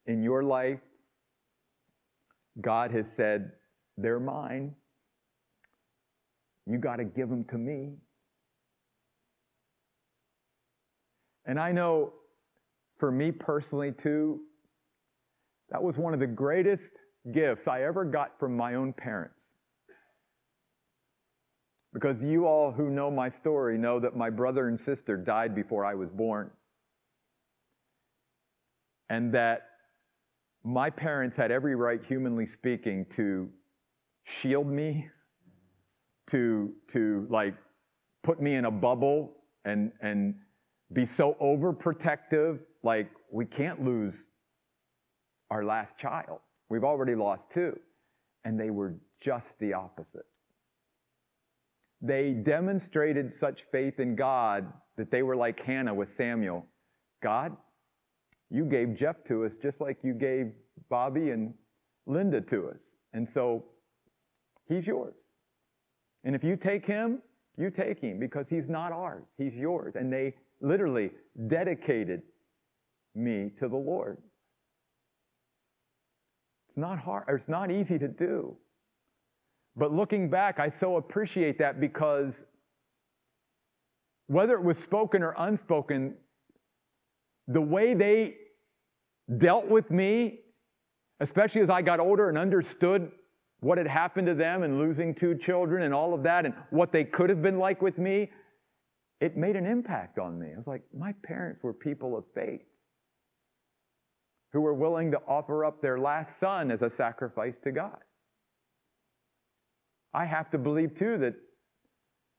in 0.06 0.22
your 0.22 0.44
life 0.44 0.82
God 2.62 2.92
has 2.92 3.12
said, 3.12 3.52
They're 3.98 4.20
mine. 4.20 4.76
You 6.66 6.78
got 6.78 6.98
to 6.98 7.04
give 7.04 7.30
them 7.30 7.44
to 7.46 7.58
me. 7.58 7.96
And 11.46 11.60
I 11.60 11.72
know 11.72 12.14
for 12.98 13.12
me 13.12 13.32
personally, 13.32 13.92
too, 13.92 14.42
that 15.72 15.82
was 15.82 15.98
one 15.98 16.14
of 16.14 16.20
the 16.20 16.28
greatest 16.28 17.00
gifts 17.32 17.68
I 17.68 17.84
ever 17.84 18.06
got 18.06 18.40
from 18.40 18.56
my 18.56 18.76
own 18.76 18.94
parents. 18.94 19.52
Because 21.94 22.24
you 22.24 22.46
all 22.46 22.72
who 22.72 22.90
know 22.90 23.10
my 23.10 23.30
story 23.30 23.78
know 23.78 24.00
that 24.00 24.16
my 24.16 24.30
brother 24.30 24.68
and 24.68 24.80
sister 24.80 25.18
died 25.18 25.56
before 25.56 25.86
I 25.86 25.96
was 25.96 26.12
born. 26.12 26.52
And 29.10 29.34
that 29.34 29.69
my 30.64 30.90
parents 30.90 31.36
had 31.36 31.52
every 31.52 31.76
right, 31.76 32.04
humanly 32.04 32.46
speaking, 32.46 33.06
to 33.12 33.50
shield 34.24 34.68
me, 34.68 35.10
to, 36.28 36.74
to 36.88 37.28
like 37.30 37.56
put 38.24 38.42
me 38.42 38.56
in 38.56 38.66
a 38.66 38.72
bubble 38.72 39.38
and, 39.66 39.92
and 40.02 40.36
be 40.94 41.06
so 41.06 41.36
overprotective. 41.42 42.60
Like, 42.84 43.10
we 43.32 43.46
can't 43.46 43.84
lose 43.84 44.28
our 45.50 45.64
last 45.64 45.98
child. 45.98 46.40
We've 46.70 46.84
already 46.84 47.16
lost 47.16 47.50
two. 47.50 47.80
And 48.46 48.60
they 48.60 48.70
were 48.70 48.96
just 49.20 49.60
the 49.60 49.74
opposite. 49.74 50.26
They 52.02 52.32
demonstrated 52.32 53.34
such 53.34 53.64
faith 53.64 54.00
in 54.00 54.16
God 54.16 54.72
that 54.96 55.12
they 55.12 55.24
were 55.24 55.36
like 55.36 55.60
Hannah 55.60 55.94
with 55.94 56.10
Samuel. 56.10 56.66
God, 57.22 57.58
you 58.50 58.66
gave 58.66 58.96
Jeff 58.96 59.24
to 59.26 59.46
us 59.46 59.56
just 59.56 59.82
like 59.82 60.04
you 60.04 60.14
gave 60.14 60.52
Bobby 60.90 61.32
and 61.32 61.54
Linda 62.06 62.42
to 62.42 62.70
us. 62.70 62.96
And 63.14 63.28
so 63.28 63.66
he's 64.68 64.88
yours. 64.88 65.16
And 66.24 66.36
if 66.36 66.44
you 66.44 66.56
take 66.56 66.86
him, 66.86 67.22
you 67.58 67.70
take 67.70 68.00
him 68.00 68.20
because 68.20 68.50
he's 68.50 68.70
not 68.70 68.92
ours, 68.92 69.28
he's 69.38 69.56
yours. 69.56 69.96
And 69.96 70.12
they 70.12 70.36
literally 70.62 71.12
dedicated 71.48 72.22
me 73.16 73.52
to 73.58 73.68
the 73.68 73.78
Lord. 73.78 74.18
It's 76.68 76.78
not 76.78 77.00
hard, 77.00 77.26
or 77.28 77.36
it's 77.36 77.50
not 77.50 77.72
easy 77.72 77.98
to 77.98 78.08
do. 78.08 78.56
But 79.76 79.94
looking 79.94 80.30
back, 80.30 80.60
I 80.60 80.70
so 80.70 80.98
appreciate 80.98 81.58
that 81.60 81.80
because 81.80 82.46
whether 84.28 84.54
it 84.54 84.64
was 84.64 84.78
spoken 84.78 85.24
or 85.24 85.34
unspoken, 85.38 86.16
the 87.50 87.60
way 87.62 87.96
they 87.96 88.38
dealt 89.38 89.68
with 89.68 89.90
me, 89.90 90.40
especially 91.20 91.62
as 91.62 91.70
I 91.70 91.82
got 91.82 92.00
older 92.00 92.30
and 92.30 92.38
understood 92.38 93.12
what 93.60 93.78
had 93.78 93.88
happened 93.88 94.28
to 94.28 94.36
them 94.36 94.64
and 94.64 94.78
losing 94.78 95.14
two 95.14 95.36
children 95.36 95.84
and 95.84 95.94
all 95.94 96.14
of 96.14 96.24
that 96.24 96.46
and 96.46 96.54
what 96.70 96.92
they 96.92 97.04
could 97.04 97.30
have 97.30 97.42
been 97.42 97.58
like 97.58 97.82
with 97.82 97.98
me, 97.98 98.32
it 99.20 99.36
made 99.36 99.56
an 99.56 99.66
impact 99.66 100.20
on 100.20 100.40
me. 100.40 100.48
I 100.54 100.58
was 100.58 100.68
like, 100.68 100.84
my 100.96 101.14
parents 101.24 101.62
were 101.64 101.74
people 101.74 102.16
of 102.16 102.24
faith 102.34 102.62
who 104.54 104.62
were 104.62 104.74
willing 104.74 105.12
to 105.12 105.22
offer 105.28 105.66
up 105.66 105.82
their 105.82 106.00
last 106.00 106.38
son 106.38 106.72
as 106.72 106.84
a 106.84 106.90
sacrifice 106.90 107.60
to 107.60 107.72
God. 107.72 107.98
I 110.14 110.26
have 110.26 110.50
to 110.52 110.58
believe 110.58 110.94
too 110.94 111.18
that 111.18 111.36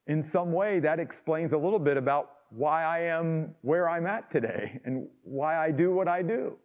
in 0.07 0.23
some 0.23 0.53
way 0.53 0.81
that 0.81 0.99
explains 0.99 1.53
a 1.53 1.59
little 1.59 1.79
bit 1.79 1.97
about 1.97 2.31
why 2.51 2.85
I 2.85 3.01
am 3.01 3.55
where 3.63 3.89
I'm 3.89 4.07
at 4.07 4.31
today 4.31 4.81
and 4.85 5.09
why 5.23 5.57
I 5.57 5.71
do 5.71 5.93
what 5.93 6.09
I 6.09 6.23
do. 6.23 6.57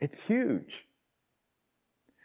It's 0.00 0.22
huge. 0.22 0.86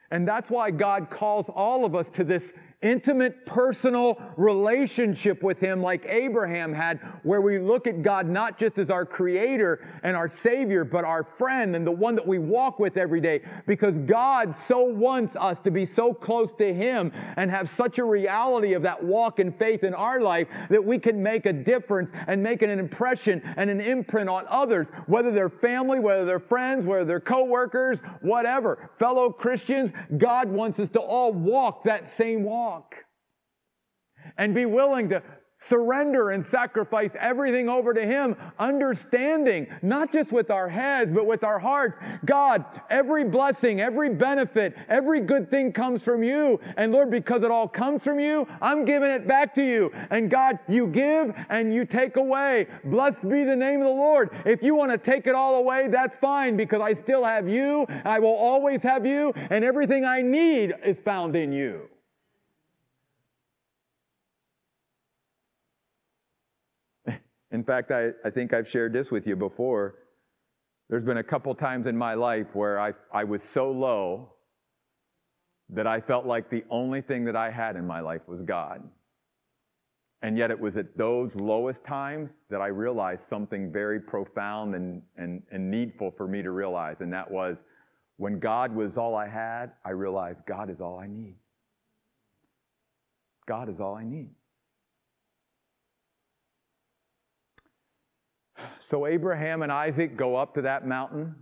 And 0.10 0.28
that's 0.28 0.50
why 0.50 0.72
God 0.72 1.10
calls 1.10 1.48
all 1.48 1.86
of 1.86 1.96
us 1.96 2.10
to 2.12 2.24
this 2.24 2.52
intimate 2.82 3.46
personal 3.46 4.22
relationship 4.38 5.44
with 5.44 5.60
Him 5.60 5.82
like 5.82 6.06
Abraham 6.08 6.74
had, 6.74 7.00
where 7.24 7.42
we 7.42 7.60
look 7.60 7.88
at 7.88 8.02
God 8.02 8.28
not 8.28 8.58
just 8.58 8.80
as 8.80 8.90
our 8.90 9.06
creator 9.06 9.86
and 10.04 10.16
our 10.16 10.28
savior, 10.28 10.84
but 10.84 11.06
our 11.06 11.24
friend 11.24 11.76
and 11.76 11.86
the 11.86 11.92
one 11.92 12.16
that 12.16 12.26
we 12.26 12.40
walk 12.40 12.80
with 12.80 12.98
every 12.98 13.22
day. 13.22 13.42
Because 13.68 13.98
God 14.00 14.56
so 14.56 14.84
wants 14.84 15.36
us 15.36 15.60
to 15.62 15.72
be 15.72 15.86
so 15.86 16.14
close 16.14 16.54
to 16.54 16.74
Him 16.74 17.12
and 17.38 17.52
have 17.52 17.70
such 17.70 18.00
a 18.00 18.04
reality 18.04 18.74
of 18.74 18.82
that 18.84 19.04
walk 19.04 19.40
in 19.40 19.52
faith 19.52 19.84
in 19.84 19.94
our 19.94 20.20
life 20.20 20.48
that 20.70 20.84
we 20.84 20.98
can 20.98 21.22
make 21.22 21.46
a 21.46 21.54
difference 21.54 22.12
and 22.28 22.42
make 22.42 22.62
an 22.62 22.70
impression 22.70 23.42
and 23.58 23.70
an 23.70 23.82
imprint 23.82 24.30
on 24.30 24.46
others, 24.48 24.90
whether 25.06 25.32
they're 25.32 25.50
family, 25.50 26.00
whether 26.00 26.26
they're 26.26 26.40
friends, 26.40 26.86
whether 26.86 27.06
they're 27.06 27.20
coworkers, 27.20 28.00
whatever. 28.22 28.90
Fellow 28.94 29.30
Christians, 29.30 29.92
God 30.18 30.50
wants 30.50 30.80
us 30.80 30.90
to 30.90 31.00
all 31.00 31.32
walk 31.32 31.84
that 31.84 32.08
same 32.08 32.44
walk 32.44 32.71
and 34.38 34.54
be 34.54 34.66
willing 34.66 35.10
to 35.10 35.24
surrender 35.62 36.32
and 36.32 36.44
sacrifice 36.44 37.16
everything 37.20 37.70
over 37.70 37.94
to 37.94 38.04
Him, 38.04 38.36
understanding, 38.58 39.68
not 39.84 40.12
just 40.12 40.32
with 40.32 40.50
our 40.50 40.68
heads, 40.68 41.14
but 41.14 41.28
with 41.28 41.44
our 41.44 41.60
hearts. 41.60 42.00
God, 42.26 42.66
every 42.90 43.24
blessing, 43.24 43.80
every 43.80 44.10
benefit, 44.10 44.76
every 44.90 45.20
good 45.20 45.52
thing 45.52 45.72
comes 45.72 46.04
from 46.04 46.24
you. 46.24 46.60
And 46.78 46.92
Lord, 46.92 47.12
because 47.12 47.44
it 47.44 47.52
all 47.52 47.68
comes 47.68 48.04
from 48.04 48.20
you, 48.20 48.48
I'm 48.60 48.86
giving 48.86 49.12
it 49.12 49.28
back 49.28 49.54
to 49.56 49.64
you. 49.64 49.92
And 50.10 50.32
God, 50.32 50.58
you 50.68 50.88
give 50.88 51.32
and 51.50 51.72
you 51.72 51.86
take 51.86 52.16
away. 52.16 52.66
Blessed 52.84 53.30
be 53.30 53.44
the 53.44 53.56
name 53.56 53.82
of 53.82 53.86
the 53.86 53.94
Lord. 53.94 54.32
If 54.46 54.64
you 54.64 54.74
want 54.74 54.92
to 54.92 54.98
take 54.98 55.28
it 55.28 55.36
all 55.36 55.58
away, 55.58 55.88
that's 55.90 56.18
fine 56.18 56.58
because 56.58 56.82
I 56.82 56.94
still 56.94 57.24
have 57.24 57.48
you. 57.48 57.86
I 58.04 58.18
will 58.18 58.30
always 58.30 58.82
have 58.82 59.06
you. 59.06 59.32
And 59.52 59.64
everything 59.64 60.06
I 60.06 60.24
need 60.24 60.74
is 60.84 61.00
found 61.00 61.36
in 61.36 61.54
you. 61.54 61.91
In 67.52 67.64
fact, 67.64 67.92
I, 67.92 68.12
I 68.24 68.30
think 68.30 68.54
I've 68.54 68.68
shared 68.68 68.94
this 68.94 69.12
with 69.12 69.28
you 69.28 69.36
before. 69.36 69.96
There's 70.90 71.04
been 71.04 71.18
a 71.18 71.24
couple 71.24 71.54
times 71.56 71.86
in 71.86 71.98
my 71.98 72.14
life 72.14 72.56
where 72.56 72.80
I, 72.80 72.94
I 73.14 73.24
was 73.24 73.44
so 73.44 73.72
low 73.72 74.34
that 75.70 75.88
I 75.88 76.02
felt 76.02 76.26
like 76.26 76.50
the 76.50 76.64
only 76.70 77.02
thing 77.02 77.24
that 77.26 77.36
I 77.36 77.50
had 77.50 77.76
in 77.76 77.86
my 77.88 78.02
life 78.02 78.28
was 78.28 78.42
God. 78.42 78.84
And 80.22 80.38
yet 80.38 80.52
it 80.52 80.60
was 80.60 80.78
at 80.78 80.98
those 80.98 81.36
lowest 81.36 81.84
times 81.84 82.32
that 82.50 82.62
I 82.62 82.68
realized 82.68 83.24
something 83.24 83.72
very 83.72 84.00
profound 84.00 84.76
and, 84.76 85.02
and, 85.18 85.42
and 85.52 85.72
needful 85.72 86.12
for 86.12 86.28
me 86.28 86.44
to 86.44 86.52
realize. 86.52 87.02
And 87.02 87.12
that 87.14 87.30
was 87.30 87.64
when 88.18 88.40
God 88.40 88.76
was 88.76 88.98
all 88.98 89.16
I 89.16 89.28
had, 89.28 89.72
I 89.84 89.92
realized 89.92 90.46
God 90.46 90.70
is 90.70 90.80
all 90.80 91.00
I 91.00 91.08
need. 91.08 91.36
God 93.48 93.68
is 93.68 93.80
all 93.80 93.96
I 93.96 94.04
need. 94.04 94.30
So 98.82 99.06
Abraham 99.06 99.62
and 99.62 99.72
Isaac 99.72 100.18
go 100.18 100.36
up 100.36 100.56
to 100.56 100.64
that 100.64 100.88
mountain. 100.88 101.36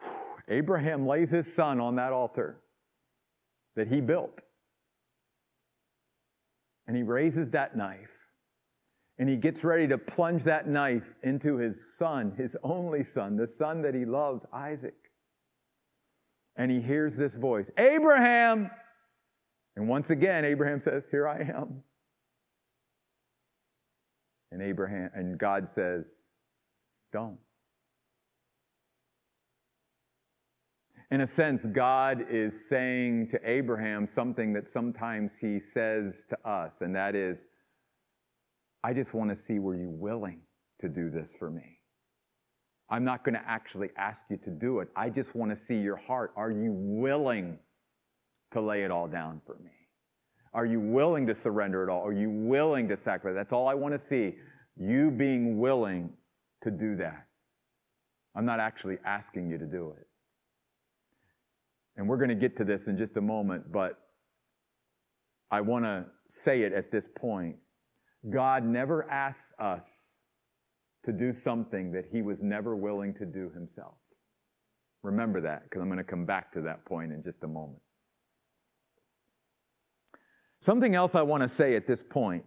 Abraham 0.48 1.06
lays 1.06 1.30
his 1.30 1.52
son 1.52 1.80
on 1.80 1.96
that 1.96 2.12
altar 2.12 2.60
that 3.76 3.88
he 3.88 4.00
built. 4.00 4.42
And 6.86 6.96
he 6.96 7.02
raises 7.02 7.50
that 7.50 7.76
knife. 7.76 8.10
And 9.18 9.28
he 9.28 9.36
gets 9.36 9.62
ready 9.62 9.86
to 9.88 9.98
plunge 9.98 10.44
that 10.44 10.66
knife 10.66 11.14
into 11.22 11.56
his 11.56 11.80
son, 11.96 12.32
his 12.36 12.56
only 12.62 13.04
son, 13.04 13.36
the 13.36 13.46
son 13.46 13.82
that 13.82 13.94
he 13.94 14.04
loves, 14.04 14.44
Isaac. 14.52 15.12
And 16.56 16.70
he 16.70 16.80
hears 16.80 17.16
this 17.16 17.36
voice 17.36 17.70
Abraham! 17.76 18.70
And 19.76 19.88
once 19.88 20.10
again, 20.10 20.44
Abraham 20.44 20.80
says, 20.80 21.04
Here 21.10 21.28
I 21.28 21.40
am. 21.40 21.82
And 24.54 24.62
Abraham 24.62 25.10
and 25.14 25.36
God 25.36 25.68
says, 25.68 26.08
Don't. 27.12 27.38
In 31.10 31.22
a 31.22 31.26
sense, 31.26 31.66
God 31.66 32.24
is 32.30 32.68
saying 32.68 33.28
to 33.30 33.40
Abraham 33.42 34.06
something 34.06 34.52
that 34.52 34.68
sometimes 34.68 35.36
he 35.36 35.58
says 35.58 36.24
to 36.28 36.48
us, 36.48 36.82
and 36.82 36.94
that 36.94 37.16
is, 37.16 37.48
I 38.84 38.94
just 38.94 39.12
want 39.12 39.30
to 39.30 39.36
see 39.36 39.58
were 39.58 39.74
you 39.74 39.90
willing 39.90 40.40
to 40.80 40.88
do 40.88 41.10
this 41.10 41.34
for 41.34 41.50
me? 41.50 41.80
I'm 42.88 43.04
not 43.04 43.24
going 43.24 43.34
to 43.34 43.44
actually 43.44 43.90
ask 43.96 44.26
you 44.30 44.36
to 44.36 44.50
do 44.50 44.78
it. 44.78 44.88
I 44.94 45.10
just 45.10 45.34
want 45.34 45.50
to 45.50 45.56
see 45.56 45.78
your 45.78 45.96
heart. 45.96 46.32
Are 46.36 46.52
you 46.52 46.70
willing 46.72 47.58
to 48.52 48.60
lay 48.60 48.84
it 48.84 48.92
all 48.92 49.08
down 49.08 49.40
for 49.44 49.56
me? 49.56 49.72
Are 50.54 50.64
you 50.64 50.78
willing 50.78 51.26
to 51.26 51.34
surrender 51.34 51.82
it 51.82 51.90
all? 51.90 52.06
Are 52.06 52.12
you 52.12 52.30
willing 52.30 52.88
to 52.88 52.96
sacrifice? 52.96 53.36
That's 53.36 53.52
all 53.52 53.68
I 53.68 53.74
want 53.74 53.92
to 53.92 53.98
see. 53.98 54.36
You 54.76 55.10
being 55.10 55.58
willing 55.58 56.10
to 56.62 56.70
do 56.70 56.96
that. 56.96 57.26
I'm 58.36 58.44
not 58.46 58.60
actually 58.60 58.98
asking 59.04 59.50
you 59.50 59.58
to 59.58 59.66
do 59.66 59.94
it. 59.98 60.06
And 61.96 62.08
we're 62.08 62.16
going 62.16 62.28
to 62.28 62.34
get 62.34 62.56
to 62.56 62.64
this 62.64 62.88
in 62.88 62.96
just 62.96 63.16
a 63.16 63.20
moment, 63.20 63.70
but 63.70 63.98
I 65.50 65.60
want 65.60 65.84
to 65.84 66.06
say 66.28 66.62
it 66.62 66.72
at 66.72 66.90
this 66.90 67.08
point. 67.16 67.56
God 68.30 68.64
never 68.64 69.08
asks 69.10 69.52
us 69.58 69.84
to 71.04 71.12
do 71.12 71.32
something 71.32 71.92
that 71.92 72.06
he 72.10 72.22
was 72.22 72.42
never 72.42 72.74
willing 72.74 73.14
to 73.14 73.26
do 73.26 73.50
himself. 73.50 73.94
Remember 75.02 75.40
that, 75.42 75.64
because 75.64 75.82
I'm 75.82 75.88
going 75.88 75.98
to 75.98 76.04
come 76.04 76.24
back 76.24 76.52
to 76.54 76.62
that 76.62 76.84
point 76.86 77.12
in 77.12 77.22
just 77.22 77.44
a 77.44 77.48
moment. 77.48 77.80
Something 80.64 80.94
else 80.94 81.14
I 81.14 81.20
want 81.20 81.42
to 81.42 81.48
say 81.48 81.76
at 81.76 81.86
this 81.86 82.02
point. 82.02 82.42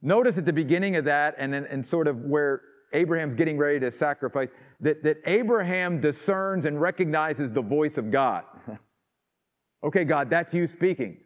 Notice 0.00 0.38
at 0.38 0.46
the 0.46 0.52
beginning 0.54 0.96
of 0.96 1.04
that, 1.04 1.34
and 1.36 1.52
then 1.52 1.66
and 1.66 1.84
sort 1.84 2.08
of 2.08 2.20
where 2.20 2.62
Abraham's 2.94 3.34
getting 3.34 3.58
ready 3.58 3.78
to 3.80 3.90
sacrifice, 3.90 4.48
that, 4.80 5.02
that 5.02 5.18
Abraham 5.26 6.00
discerns 6.00 6.64
and 6.64 6.80
recognizes 6.80 7.52
the 7.52 7.60
voice 7.60 7.98
of 7.98 8.10
God. 8.10 8.44
okay, 9.84 10.06
God, 10.06 10.30
that's 10.30 10.54
you 10.54 10.66
speaking. 10.66 11.18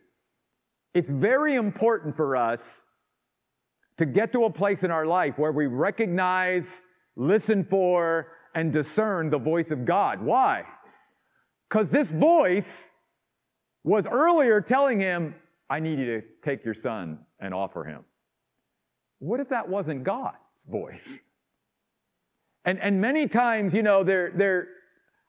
It's 0.92 1.09
very 1.09 1.54
important 1.54 2.16
for 2.16 2.35
us 2.35 2.83
to 3.96 4.04
get 4.04 4.33
to 4.33 4.44
a 4.44 4.50
place 4.50 4.83
in 4.83 4.90
our 4.90 5.07
life 5.07 5.38
where 5.38 5.52
we 5.52 5.68
recognize, 5.68 6.83
listen 7.14 7.62
for, 7.62 8.33
and 8.57 8.72
discern 8.72 9.31
the 9.31 9.38
voice 9.38 9.70
of 9.70 9.85
God. 9.85 10.20
Why? 10.20 10.64
Because 11.68 11.90
this 11.90 12.11
voice 12.11 12.88
was 13.85 14.04
earlier 14.04 14.61
telling 14.61 14.98
him, 14.98 15.37
I 15.70 15.81
need 15.81 15.98
you 15.98 16.07
to 16.07 16.22
take 16.42 16.64
your 16.64 16.74
son 16.74 17.18
and 17.40 17.52
offer 17.52 17.85
him. 17.85 18.04
What 19.18 19.40
if 19.40 19.48
that 19.50 19.68
wasn't 19.68 20.04
God's 20.04 20.37
voice? 20.68 21.18
And, 22.64 22.78
and 22.81 23.00
many 23.00 23.26
times, 23.26 23.74
you 23.74 23.83
know, 23.83 24.02
they're, 24.02 24.31
they're, 24.35 24.68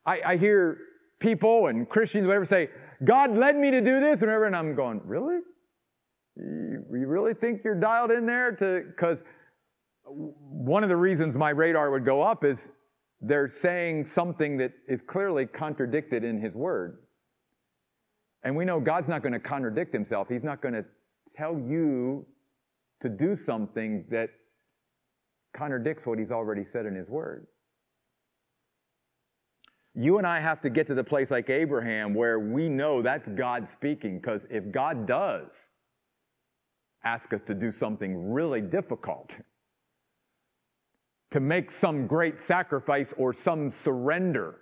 I, 0.05 0.21
I 0.25 0.37
hear 0.37 0.79
people 1.19 1.67
and 1.67 1.87
Christians, 1.87 2.27
whatever, 2.27 2.45
say, 2.45 2.69
God 3.03 3.35
led 3.35 3.55
me 3.55 3.71
to 3.71 3.79
do 3.79 3.99
this, 3.99 4.21
and 4.21 4.29
whatever, 4.29 4.45
and 4.45 4.55
I'm 4.55 4.75
going, 4.75 5.01
really? 5.05 5.39
You, 6.35 6.85
you 6.91 7.07
really 7.07 7.33
think 7.33 7.63
you're 7.63 7.79
dialed 7.79 8.11
in 8.11 8.25
there 8.25 8.51
to, 8.53 8.83
because 8.87 9.23
one 10.05 10.83
of 10.83 10.89
the 10.89 10.97
reasons 10.97 11.35
my 11.35 11.51
radar 11.51 11.91
would 11.91 12.05
go 12.05 12.21
up 12.21 12.43
is 12.43 12.71
they're 13.21 13.47
saying 13.47 14.05
something 14.05 14.57
that 14.57 14.73
is 14.87 15.01
clearly 15.01 15.45
contradicted 15.45 16.23
in 16.23 16.39
his 16.39 16.55
word. 16.55 16.99
And 18.43 18.55
we 18.55 18.65
know 18.65 18.79
God's 18.79 19.07
not 19.07 19.21
going 19.21 19.33
to 19.33 19.39
contradict 19.39 19.93
himself. 19.93 20.29
He's 20.29 20.43
not 20.43 20.61
going 20.61 20.73
to 20.73 20.85
tell 21.35 21.59
you 21.59 22.25
to 23.01 23.09
do 23.09 23.35
something 23.35 24.05
that 24.09 24.29
contradicts 25.53 26.05
what 26.05 26.19
he's 26.19 26.31
already 26.31 26.63
said 26.63 26.85
in 26.85 26.95
his 26.95 27.09
word. 27.09 27.47
You 29.95 30.17
and 30.17 30.27
I 30.27 30.39
have 30.39 30.61
to 30.61 30.69
get 30.69 30.87
to 30.87 30.93
the 30.93 31.03
place 31.03 31.31
like 31.31 31.49
Abraham 31.49 32.13
where 32.13 32.39
we 32.39 32.69
know 32.69 33.01
that's 33.01 33.27
God 33.27 33.67
speaking, 33.67 34.19
because 34.19 34.45
if 34.49 34.71
God 34.71 35.05
does 35.05 35.71
ask 37.03 37.33
us 37.33 37.41
to 37.41 37.53
do 37.53 37.71
something 37.71 38.31
really 38.31 38.61
difficult, 38.61 39.39
to 41.31 41.39
make 41.39 41.71
some 41.71 42.07
great 42.07 42.37
sacrifice 42.37 43.13
or 43.17 43.33
some 43.33 43.69
surrender, 43.69 44.61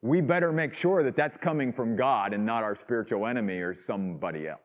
we 0.00 0.20
better 0.20 0.52
make 0.52 0.74
sure 0.74 1.02
that 1.02 1.16
that's 1.16 1.36
coming 1.36 1.72
from 1.72 1.96
God 1.96 2.32
and 2.32 2.46
not 2.46 2.62
our 2.62 2.76
spiritual 2.76 3.26
enemy 3.26 3.58
or 3.58 3.74
somebody 3.74 4.46
else. 4.46 4.60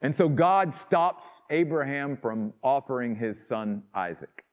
And 0.00 0.14
so 0.14 0.28
God 0.28 0.74
stops 0.74 1.42
Abraham 1.50 2.16
from 2.16 2.52
offering 2.62 3.14
his 3.14 3.46
son 3.46 3.84
Isaac. 3.94 4.44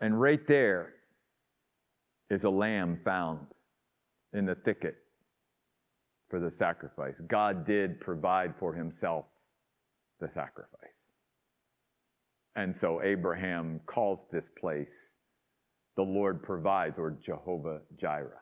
And 0.00 0.18
right 0.18 0.46
there 0.46 0.94
is 2.30 2.44
a 2.44 2.50
lamb 2.50 2.96
found 2.96 3.46
in 4.32 4.46
the 4.46 4.54
thicket 4.54 4.96
for 6.30 6.40
the 6.40 6.50
sacrifice. 6.50 7.20
God 7.28 7.66
did 7.66 8.00
provide 8.00 8.56
for 8.56 8.72
himself 8.72 9.26
the 10.20 10.28
sacrifice. 10.28 11.10
And 12.56 12.74
so 12.74 13.02
Abraham 13.02 13.80
calls 13.86 14.26
this 14.30 14.50
place 14.50 15.14
the 15.96 16.02
Lord 16.02 16.42
provides 16.42 16.98
or 16.98 17.12
Jehovah 17.12 17.80
Jireh. 17.96 18.40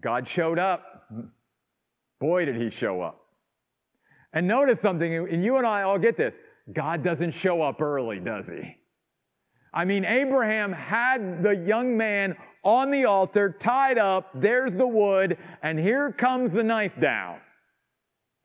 God 0.00 0.28
showed 0.28 0.58
up. 0.58 1.10
Boy, 2.20 2.44
did 2.44 2.56
he 2.56 2.70
show 2.70 3.02
up. 3.02 3.20
And 4.32 4.46
notice 4.46 4.80
something, 4.80 5.14
and 5.14 5.44
you 5.44 5.56
and 5.56 5.66
I 5.66 5.82
all 5.82 5.98
get 5.98 6.16
this 6.16 6.34
God 6.72 7.02
doesn't 7.02 7.32
show 7.32 7.62
up 7.62 7.80
early, 7.80 8.20
does 8.20 8.46
he? 8.46 8.76
I 9.72 9.84
mean, 9.84 10.04
Abraham 10.04 10.72
had 10.72 11.42
the 11.42 11.54
young 11.54 11.96
man 11.96 12.36
on 12.64 12.90
the 12.90 13.04
altar, 13.04 13.54
tied 13.58 13.98
up, 13.98 14.30
there's 14.34 14.74
the 14.74 14.86
wood, 14.86 15.38
and 15.62 15.78
here 15.78 16.10
comes 16.10 16.52
the 16.52 16.64
knife 16.64 16.98
down. 16.98 17.38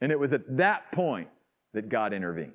And 0.02 0.12
it 0.12 0.20
was 0.20 0.34
at 0.34 0.58
that 0.58 0.92
point 0.92 1.30
that 1.74 1.90
God 1.90 2.14
intervened. 2.14 2.54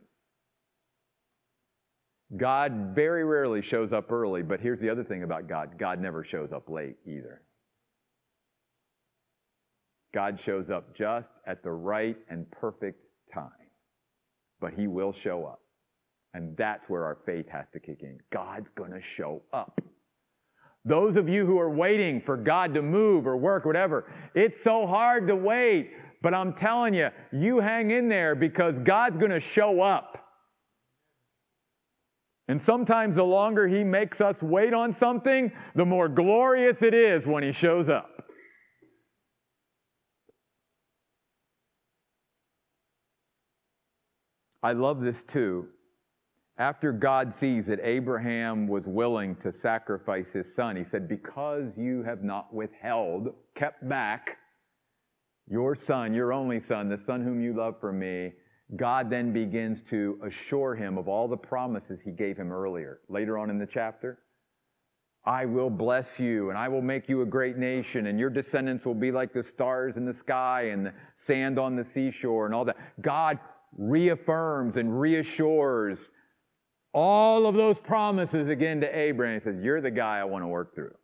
God 2.36 2.92
very 2.94 3.24
rarely 3.24 3.62
shows 3.62 3.92
up 3.92 4.10
early, 4.10 4.42
but 4.42 4.60
here's 4.60 4.80
the 4.80 4.90
other 4.90 5.04
thing 5.04 5.22
about 5.22 5.48
God 5.48 5.78
God 5.78 6.00
never 6.00 6.24
shows 6.24 6.52
up 6.52 6.68
late 6.68 6.96
either. 7.06 7.42
God 10.12 10.40
shows 10.40 10.70
up 10.70 10.94
just 10.94 11.32
at 11.46 11.62
the 11.62 11.70
right 11.70 12.16
and 12.28 12.50
perfect 12.50 13.04
time, 13.32 13.50
but 14.60 14.72
He 14.74 14.86
will 14.86 15.12
show 15.12 15.44
up. 15.44 15.60
And 16.34 16.56
that's 16.56 16.88
where 16.88 17.04
our 17.04 17.14
faith 17.14 17.48
has 17.48 17.66
to 17.72 17.80
kick 17.80 18.02
in. 18.02 18.18
God's 18.30 18.70
going 18.70 18.92
to 18.92 19.00
show 19.00 19.42
up. 19.52 19.80
Those 20.84 21.16
of 21.16 21.28
you 21.28 21.46
who 21.46 21.58
are 21.58 21.70
waiting 21.70 22.20
for 22.20 22.36
God 22.36 22.74
to 22.74 22.82
move 22.82 23.26
or 23.26 23.36
work, 23.36 23.64
whatever, 23.64 24.10
it's 24.34 24.62
so 24.62 24.86
hard 24.86 25.26
to 25.28 25.36
wait. 25.36 25.92
But 26.22 26.34
I'm 26.34 26.52
telling 26.52 26.94
you, 26.94 27.10
you 27.32 27.60
hang 27.60 27.90
in 27.90 28.08
there 28.08 28.34
because 28.34 28.78
God's 28.78 29.16
going 29.16 29.30
to 29.30 29.40
show 29.40 29.80
up. 29.80 30.18
And 32.48 32.60
sometimes 32.60 33.16
the 33.16 33.24
longer 33.24 33.66
He 33.66 33.84
makes 33.84 34.20
us 34.20 34.42
wait 34.42 34.72
on 34.72 34.92
something, 34.92 35.52
the 35.74 35.86
more 35.86 36.08
glorious 36.08 36.82
it 36.82 36.94
is 36.94 37.26
when 37.26 37.42
He 37.42 37.52
shows 37.52 37.88
up. 37.88 38.28
I 44.62 44.72
love 44.72 45.00
this 45.00 45.22
too. 45.22 45.68
After 46.58 46.90
God 46.90 47.34
sees 47.34 47.66
that 47.66 47.80
Abraham 47.82 48.66
was 48.66 48.88
willing 48.88 49.36
to 49.36 49.52
sacrifice 49.52 50.32
his 50.32 50.52
son, 50.54 50.74
he 50.74 50.84
said, 50.84 51.06
Because 51.06 51.76
you 51.76 52.02
have 52.02 52.24
not 52.24 52.52
withheld, 52.52 53.34
kept 53.54 53.86
back 53.86 54.38
your 55.48 55.74
son, 55.74 56.12
your 56.12 56.32
only 56.32 56.60
son, 56.60 56.88
the 56.88 56.98
son 56.98 57.22
whom 57.22 57.40
you 57.40 57.52
love 57.52 57.78
for 57.80 57.92
me, 57.92 58.32
God 58.74 59.10
then 59.10 59.32
begins 59.32 59.80
to 59.82 60.18
assure 60.24 60.74
him 60.74 60.98
of 60.98 61.06
all 61.06 61.28
the 61.28 61.36
promises 61.36 62.02
he 62.02 62.10
gave 62.10 62.36
him 62.36 62.52
earlier, 62.52 63.00
later 63.08 63.38
on 63.38 63.48
in 63.48 63.58
the 63.58 63.66
chapter. 63.66 64.18
I 65.24 65.44
will 65.44 65.70
bless 65.70 66.20
you 66.20 66.50
and 66.50 66.58
I 66.58 66.68
will 66.68 66.82
make 66.82 67.08
you 67.08 67.22
a 67.22 67.26
great 67.26 67.56
nation 67.56 68.06
and 68.06 68.18
your 68.18 68.30
descendants 68.30 68.86
will 68.86 68.94
be 68.94 69.10
like 69.10 69.32
the 69.32 69.42
stars 69.42 69.96
in 69.96 70.04
the 70.04 70.14
sky 70.14 70.68
and 70.70 70.86
the 70.86 70.94
sand 71.16 71.58
on 71.58 71.74
the 71.74 71.84
seashore 71.84 72.46
and 72.46 72.54
all 72.54 72.64
that. 72.64 72.76
God 73.00 73.40
reaffirms 73.76 74.76
and 74.76 74.98
reassures 74.98 76.12
all 76.92 77.46
of 77.46 77.54
those 77.54 77.80
promises 77.80 78.48
again 78.48 78.80
to 78.80 78.98
Abraham. 78.98 79.34
He 79.34 79.40
says, 79.40 79.62
You're 79.62 79.80
the 79.80 79.90
guy 79.90 80.18
I 80.18 80.24
want 80.24 80.44
to 80.44 80.48
work 80.48 80.74
through. 80.74 80.94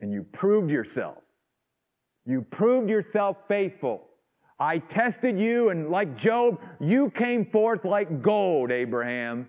And 0.00 0.12
you 0.12 0.24
proved 0.24 0.70
yourself. 0.70 1.24
You 2.26 2.42
proved 2.42 2.88
yourself 2.88 3.36
faithful. 3.48 4.08
I 4.58 4.78
tested 4.78 5.38
you, 5.38 5.70
and 5.70 5.90
like 5.90 6.16
Job, 6.16 6.60
you 6.78 7.10
came 7.10 7.44
forth 7.46 7.84
like 7.84 8.22
gold, 8.22 8.70
Abraham. 8.70 9.48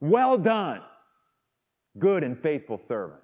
Well 0.00 0.38
done, 0.38 0.80
good 1.98 2.22
and 2.24 2.38
faithful 2.38 2.78
servant. 2.78 3.20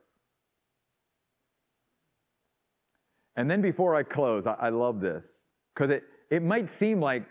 And 3.36 3.50
then 3.50 3.62
before 3.62 3.94
I 3.94 4.02
close, 4.02 4.46
I, 4.46 4.56
I 4.58 4.68
love 4.68 5.00
this 5.00 5.44
because 5.74 5.90
it, 5.90 6.04
it 6.30 6.42
might 6.42 6.68
seem 6.68 7.00
like 7.00 7.24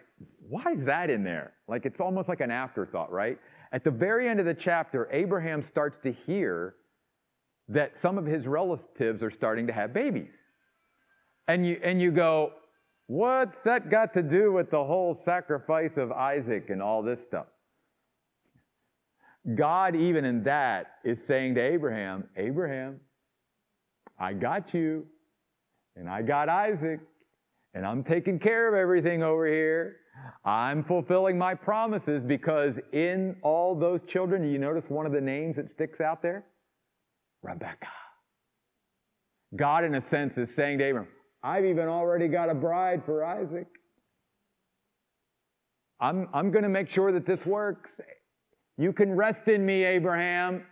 why 0.49 0.71
is 0.71 0.83
that 0.85 1.09
in 1.09 1.23
there? 1.23 1.53
Like 1.67 1.85
it's 1.85 2.01
almost 2.01 2.27
like 2.27 2.41
an 2.41 2.51
afterthought, 2.51 3.11
right? 3.11 3.39
At 3.71 3.83
the 3.83 3.91
very 3.91 4.27
end 4.27 4.39
of 4.39 4.45
the 4.45 4.53
chapter, 4.53 5.07
Abraham 5.11 5.61
starts 5.61 5.97
to 5.99 6.11
hear 6.11 6.75
that 7.69 7.95
some 7.95 8.17
of 8.17 8.25
his 8.25 8.47
relatives 8.47 9.23
are 9.23 9.31
starting 9.31 9.65
to 9.67 9.73
have 9.73 9.93
babies. 9.93 10.43
And 11.47 11.65
you, 11.65 11.79
and 11.83 12.01
you 12.01 12.11
go, 12.11 12.53
what's 13.07 13.63
that 13.63 13.89
got 13.89 14.13
to 14.13 14.23
do 14.23 14.51
with 14.51 14.69
the 14.69 14.83
whole 14.83 15.13
sacrifice 15.13 15.97
of 15.97 16.11
Isaac 16.11 16.69
and 16.69 16.81
all 16.81 17.01
this 17.01 17.21
stuff? 17.21 17.47
God, 19.55 19.95
even 19.95 20.23
in 20.23 20.43
that, 20.43 20.97
is 21.03 21.23
saying 21.23 21.55
to 21.55 21.61
Abraham, 21.61 22.29
Abraham, 22.37 22.99
I 24.19 24.33
got 24.33 24.73
you, 24.73 25.07
and 25.95 26.07
I 26.07 26.21
got 26.21 26.47
Isaac, 26.47 26.99
and 27.73 27.85
I'm 27.85 28.03
taking 28.03 28.37
care 28.37 28.67
of 28.67 28.75
everything 28.75 29.23
over 29.23 29.47
here. 29.47 29.97
I'm 30.45 30.83
fulfilling 30.83 31.37
my 31.37 31.55
promises 31.55 32.21
because 32.21 32.79
in 32.91 33.35
all 33.41 33.73
those 33.73 34.03
children, 34.03 34.43
you 34.43 34.59
notice 34.59 34.89
one 34.89 35.05
of 35.05 35.11
the 35.11 35.21
names 35.21 35.55
that 35.55 35.69
sticks 35.69 35.99
out 36.01 36.21
there? 36.21 36.45
Rebecca. 37.41 37.87
God, 39.55 39.83
in 39.83 39.95
a 39.95 40.01
sense, 40.01 40.37
is 40.37 40.53
saying 40.53 40.77
to 40.77 40.89
Abram, 40.89 41.07
I've 41.43 41.65
even 41.65 41.87
already 41.87 42.27
got 42.27 42.49
a 42.49 42.53
bride 42.53 43.03
for 43.03 43.25
Isaac. 43.25 43.67
I'm, 45.99 46.27
I'm 46.33 46.51
going 46.51 46.63
to 46.63 46.69
make 46.69 46.89
sure 46.89 47.11
that 47.11 47.25
this 47.25 47.45
works. 47.45 47.99
You 48.77 48.93
can 48.93 49.11
rest 49.15 49.47
in 49.47 49.65
me, 49.65 49.83
Abraham. 49.83 50.65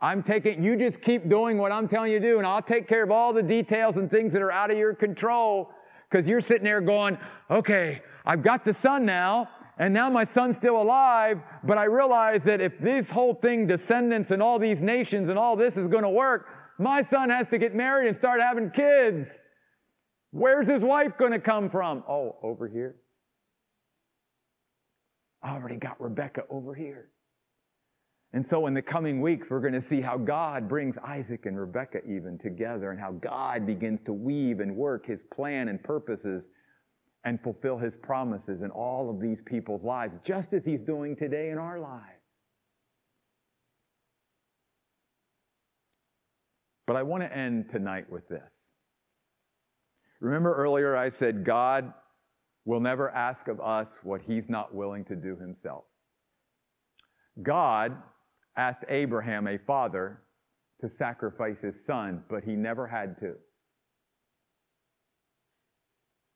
I'm 0.00 0.22
taking, 0.22 0.62
you 0.62 0.76
just 0.76 1.00
keep 1.00 1.28
doing 1.28 1.56
what 1.56 1.72
I'm 1.72 1.88
telling 1.88 2.12
you 2.12 2.20
to 2.20 2.26
do, 2.32 2.38
and 2.38 2.46
I'll 2.46 2.62
take 2.62 2.86
care 2.86 3.02
of 3.02 3.10
all 3.10 3.32
the 3.32 3.42
details 3.42 3.96
and 3.96 4.10
things 4.10 4.32
that 4.34 4.42
are 4.42 4.52
out 4.52 4.70
of 4.70 4.76
your 4.76 4.94
control 4.94 5.70
because 6.10 6.28
you're 6.28 6.42
sitting 6.42 6.64
there 6.64 6.80
going, 6.80 7.18
okay, 7.50 8.02
I've 8.26 8.42
got 8.42 8.64
the 8.64 8.74
son 8.74 9.06
now, 9.06 9.48
and 9.78 9.92
now 9.92 10.10
my 10.10 10.24
son's 10.24 10.56
still 10.56 10.80
alive, 10.80 11.40
but 11.64 11.78
I 11.78 11.84
realize 11.84 12.42
that 12.44 12.60
if 12.60 12.78
this 12.78 13.10
whole 13.10 13.34
thing, 13.34 13.66
descendants 13.66 14.30
and 14.30 14.42
all 14.42 14.58
these 14.58 14.82
nations 14.82 15.28
and 15.28 15.38
all 15.38 15.56
this 15.56 15.76
is 15.76 15.88
going 15.88 16.04
to 16.04 16.10
work, 16.10 16.48
my 16.78 17.02
son 17.02 17.30
has 17.30 17.48
to 17.48 17.58
get 17.58 17.74
married 17.74 18.06
and 18.06 18.16
start 18.16 18.40
having 18.40 18.70
kids. 18.70 19.40
Where's 20.34 20.66
his 20.66 20.82
wife 20.82 21.16
going 21.16 21.30
to 21.30 21.38
come 21.38 21.70
from? 21.70 22.02
Oh, 22.08 22.38
over 22.42 22.66
here. 22.66 22.96
I 25.40 25.54
already 25.54 25.76
got 25.76 26.00
Rebecca 26.00 26.42
over 26.50 26.74
here. 26.74 27.10
And 28.32 28.44
so, 28.44 28.66
in 28.66 28.74
the 28.74 28.82
coming 28.82 29.20
weeks, 29.20 29.48
we're 29.48 29.60
going 29.60 29.74
to 29.74 29.80
see 29.80 30.00
how 30.00 30.18
God 30.18 30.68
brings 30.68 30.98
Isaac 30.98 31.46
and 31.46 31.56
Rebecca 31.56 32.00
even 32.04 32.36
together 32.36 32.90
and 32.90 32.98
how 32.98 33.12
God 33.12 33.64
begins 33.64 34.00
to 34.02 34.12
weave 34.12 34.58
and 34.58 34.74
work 34.74 35.06
his 35.06 35.22
plan 35.22 35.68
and 35.68 35.80
purposes 35.80 36.48
and 37.22 37.40
fulfill 37.40 37.78
his 37.78 37.96
promises 37.96 38.62
in 38.62 38.70
all 38.70 39.08
of 39.10 39.20
these 39.20 39.40
people's 39.40 39.84
lives, 39.84 40.18
just 40.24 40.52
as 40.52 40.64
he's 40.64 40.80
doing 40.80 41.14
today 41.14 41.50
in 41.50 41.58
our 41.58 41.78
lives. 41.78 42.02
But 46.88 46.96
I 46.96 47.04
want 47.04 47.22
to 47.22 47.32
end 47.32 47.68
tonight 47.70 48.10
with 48.10 48.26
this. 48.26 48.53
Remember 50.24 50.54
earlier 50.54 50.96
I 50.96 51.10
said 51.10 51.44
God 51.44 51.92
will 52.64 52.80
never 52.80 53.10
ask 53.10 53.46
of 53.46 53.60
us 53.60 53.98
what 54.02 54.22
he's 54.22 54.48
not 54.48 54.74
willing 54.74 55.04
to 55.04 55.14
do 55.14 55.36
himself. 55.36 55.84
God 57.42 57.94
asked 58.56 58.86
Abraham, 58.88 59.46
a 59.46 59.58
father, 59.58 60.22
to 60.80 60.88
sacrifice 60.88 61.60
his 61.60 61.84
son, 61.84 62.24
but 62.30 62.42
he 62.42 62.56
never 62.56 62.86
had 62.86 63.18
to. 63.18 63.34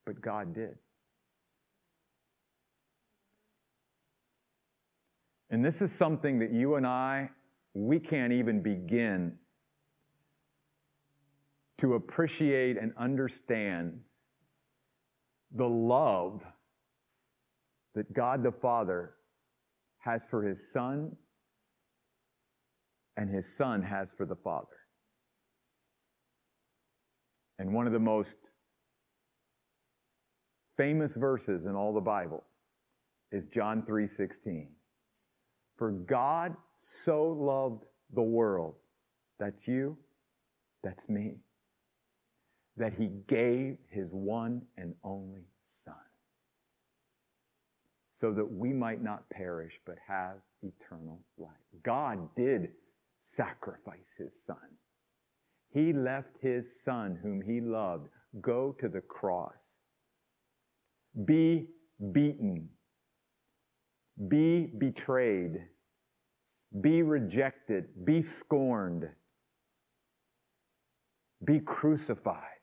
But 0.05 0.21
God 0.21 0.55
did. 0.55 0.77
And 5.49 5.65
this 5.65 5.81
is 5.81 5.93
something 5.93 6.41
that 6.41 6.53
you 6.53 6.75
and 6.75 6.87
I, 6.87 7.31
we 7.73 7.99
can't 7.99 8.35
even 8.35 8.61
begin 8.61 9.39
to 11.79 11.95
appreciate 11.95 12.77
and 12.77 12.93
understand 12.97 14.01
the 15.55 15.69
love 15.69 16.43
that 17.95 18.13
God 18.13 18.43
the 18.43 18.53
Father 18.53 19.15
has 19.99 20.27
for 20.27 20.43
his 20.43 20.71
Son 20.73 21.17
and 23.17 23.31
his 23.31 23.57
Son 23.57 23.83
has 23.83 24.13
for 24.13 24.27
the 24.27 24.37
Father. 24.37 24.67
And 27.59 27.73
one 27.73 27.87
of 27.87 27.93
the 27.93 27.99
most 27.99 28.53
famous 30.77 31.17
verses 31.17 31.67
in 31.67 31.75
all 31.75 31.93
the 31.93 32.01
Bible 32.01 32.45
is 33.33 33.49
John 33.49 33.83
3:16. 33.83 34.69
For 35.77 35.91
God 35.91 36.57
so 36.79 37.25
loved 37.25 37.85
the 38.11 38.23
world, 38.23 38.77
that's 39.39 39.67
you, 39.67 39.99
that's 40.83 41.09
me, 41.09 41.41
that 42.79 42.95
he 42.95 43.11
gave 43.27 43.77
his 43.91 44.13
one 44.13 44.63
and 44.77 44.95
only 45.05 45.45
Son, 45.85 45.95
so 48.11 48.33
that 48.33 48.51
we 48.51 48.73
might 48.73 49.03
not 49.03 49.29
perish 49.31 49.79
but 49.85 49.97
have 50.07 50.37
eternal 50.63 51.21
life. 51.37 51.51
God 51.83 52.35
did 52.37 52.71
sacrifice 53.23 54.15
his 54.17 54.35
Son. 54.47 54.57
He 55.71 55.93
left 55.93 56.37
his 56.41 56.81
Son, 56.83 57.19
whom 57.23 57.43
he 57.43 57.61
loved, 57.61 58.09
go 58.41 58.73
to 58.81 58.89
the 58.89 59.01
cross, 59.03 59.81
be 61.25 61.69
beaten, 62.13 62.69
be 64.29 64.67
betrayed, 64.79 65.65
be 66.81 67.03
rejected, 67.03 67.87
be 68.05 68.23
scorned, 68.23 69.09
be 71.45 71.61
crucified. 71.61 72.58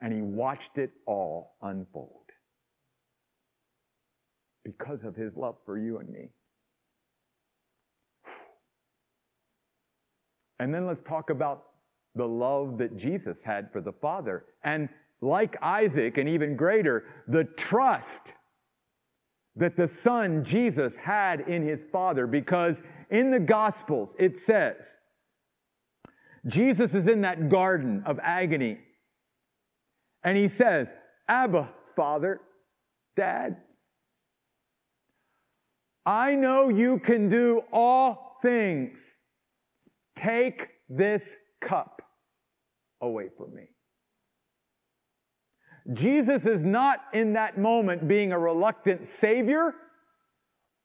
And 0.00 0.12
he 0.12 0.22
watched 0.22 0.78
it 0.78 0.92
all 1.06 1.56
unfold 1.60 2.12
because 4.64 5.02
of 5.02 5.16
his 5.16 5.36
love 5.36 5.56
for 5.64 5.78
you 5.78 5.98
and 5.98 6.08
me. 6.08 6.28
And 10.60 10.74
then 10.74 10.86
let's 10.86 11.02
talk 11.02 11.30
about 11.30 11.64
the 12.14 12.26
love 12.26 12.78
that 12.78 12.96
Jesus 12.96 13.44
had 13.44 13.72
for 13.72 13.80
the 13.80 13.92
Father. 13.92 14.44
And 14.64 14.88
like 15.20 15.56
Isaac, 15.62 16.18
and 16.18 16.28
even 16.28 16.56
greater, 16.56 17.04
the 17.26 17.44
trust 17.44 18.34
that 19.56 19.76
the 19.76 19.88
Son, 19.88 20.44
Jesus, 20.44 20.96
had 20.96 21.40
in 21.40 21.62
his 21.62 21.84
Father. 21.84 22.26
Because 22.26 22.82
in 23.10 23.30
the 23.30 23.40
Gospels, 23.40 24.14
it 24.18 24.36
says, 24.36 24.96
Jesus 26.46 26.94
is 26.94 27.08
in 27.08 27.22
that 27.22 27.48
garden 27.48 28.02
of 28.06 28.20
agony. 28.22 28.78
And 30.24 30.36
he 30.36 30.48
says, 30.48 30.92
Abba, 31.28 31.72
Father, 31.94 32.40
Dad, 33.16 33.56
I 36.04 36.34
know 36.34 36.68
you 36.68 36.98
can 36.98 37.28
do 37.28 37.62
all 37.72 38.38
things. 38.42 39.16
Take 40.16 40.68
this 40.88 41.36
cup 41.60 42.02
away 43.00 43.28
from 43.36 43.54
me. 43.54 43.68
Jesus 45.92 46.44
is 46.44 46.64
not 46.64 47.00
in 47.12 47.34
that 47.34 47.58
moment 47.58 48.08
being 48.08 48.32
a 48.32 48.38
reluctant 48.38 49.06
savior 49.06 49.74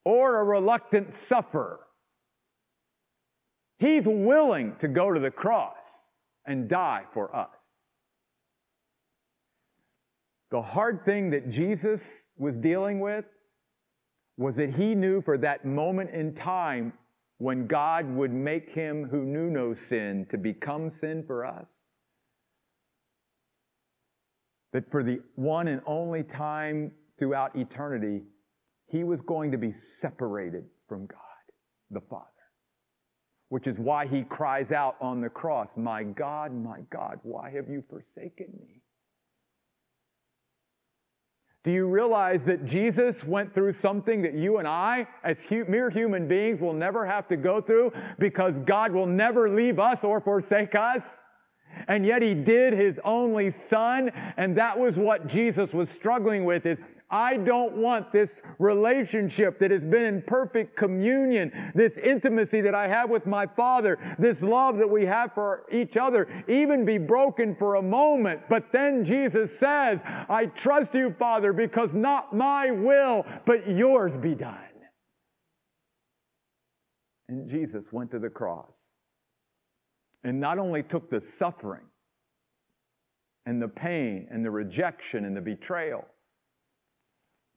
or 0.06 0.40
a 0.40 0.44
reluctant 0.44 1.12
sufferer. 1.12 1.80
He's 3.80 4.06
willing 4.08 4.76
to 4.78 4.88
go 4.88 5.12
to 5.12 5.20
the 5.20 5.32
cross 5.32 6.10
and 6.46 6.70
die 6.70 7.04
for 7.12 7.36
us. 7.36 7.63
The 10.54 10.62
hard 10.62 11.04
thing 11.04 11.32
that 11.32 11.50
Jesus 11.50 12.30
was 12.38 12.60
dealing 12.60 13.00
with 13.00 13.26
was 14.38 14.56
that 14.58 14.70
he 14.70 14.94
knew 14.94 15.20
for 15.20 15.36
that 15.40 15.66
moment 15.66 16.12
in 16.12 16.36
time 16.36 16.94
when 17.40 17.66
God 17.66 18.06
would 18.06 18.32
make 18.32 18.70
him 18.70 19.04
who 19.04 19.26
knew 19.26 19.50
no 19.50 19.74
sin 19.74 20.28
to 20.30 20.38
become 20.38 20.92
sin 20.92 21.24
for 21.24 21.44
us. 21.44 21.82
That 24.74 24.92
for 24.92 25.02
the 25.02 25.22
one 25.34 25.68
and 25.68 25.82
only 25.88 26.22
time 26.22 26.92
throughout 27.18 27.56
eternity, 27.56 28.22
he 28.86 29.04
was 29.04 29.22
going 29.22 29.52
to 29.54 29.58
be 29.58 29.72
separated 29.72 30.66
from 30.88 31.08
God, 31.08 31.18
the 31.90 32.02
Father. 32.02 32.28
Which 33.50 33.66
is 33.66 33.80
why 33.80 34.06
he 34.06 34.22
cries 34.22 34.72
out 34.72 34.98
on 35.02 35.20
the 35.20 35.30
cross, 35.30 35.78
My 35.78 36.04
God, 36.04 36.54
my 36.54 36.82
God, 36.92 37.18
why 37.24 37.50
have 37.50 37.68
you 37.70 37.84
forsaken 37.90 38.54
me? 38.62 38.83
Do 41.64 41.72
you 41.72 41.88
realize 41.88 42.44
that 42.46 42.66
Jesus 42.66 43.24
went 43.24 43.54
through 43.54 43.72
something 43.72 44.22
that 44.24 44.34
you 44.34 44.58
and 44.58 44.68
I, 44.68 45.08
as 45.24 45.46
hu- 45.46 45.64
mere 45.66 45.90
human 45.90 46.28
beings, 46.28 46.60
will 46.60 46.74
never 46.74 47.06
have 47.06 47.26
to 47.30 47.38
go 47.38 47.62
through 47.62 47.94
because 48.20 48.60
God 48.60 48.92
will 48.92 49.06
never 49.06 49.50
leave 49.50 49.80
us 49.80 50.04
or 50.04 50.20
forsake 50.20 50.76
us? 50.76 51.22
And 51.88 52.06
yet 52.06 52.22
he 52.22 52.34
did 52.34 52.74
his 52.74 53.00
only 53.04 53.50
son. 53.50 54.12
And 54.38 54.56
that 54.58 54.78
was 54.78 54.98
what 54.98 55.28
Jesus 55.28 55.74
was 55.74 55.90
struggling 55.90 56.46
with 56.46 56.66
is, 56.66 56.78
I 57.10 57.38
don't 57.38 57.78
want 57.78 58.12
this 58.12 58.42
relationship 58.58 59.60
that 59.60 59.70
has 59.70 59.86
been 59.86 60.04
in 60.04 60.22
perfect 60.24 60.76
communion, 60.76 61.72
this 61.76 62.00
intimacy 62.00 62.62
that 62.62 62.74
I 62.74 62.88
have 62.88 63.10
with 63.10 63.28
my 63.28 63.46
father, 63.46 64.00
this 64.18 64.42
love 64.42 64.78
that 64.78 64.90
we 64.90 65.06
have 65.06 65.32
for 65.34 65.66
each 65.72 65.96
other, 65.96 66.28
even 66.48 66.86
be 66.86 66.98
broken 66.98 67.54
for 67.54 67.76
a 67.76 67.82
moment. 67.84 68.42
But 68.50 68.72
then 68.72 69.06
Jesus 69.06 69.58
says, 69.58 70.02
I 70.04 70.48
trust 70.48 70.96
you, 70.96 71.12
Father, 71.12 71.54
because 71.54 71.94
not 71.94 72.34
my 72.34 72.72
will, 72.72 73.28
but 73.46 73.68
yours 73.68 74.16
be 74.16 74.34
done. 74.34 74.58
And 77.30 77.50
Jesus 77.50 77.94
went 77.94 78.12
to 78.12 78.20
the 78.20 78.30
cross 78.30 78.83
and 80.24 80.40
not 80.40 80.60
only 80.60 80.84
took 80.84 81.10
the 81.10 81.22
suffering 81.22 81.86
and 83.46 83.62
the 83.62 83.68
pain 83.68 84.28
and 84.32 84.44
the 84.44 84.52
rejection 84.52 85.26
and 85.26 85.36
the 85.36 85.42
betrayal, 85.42 86.06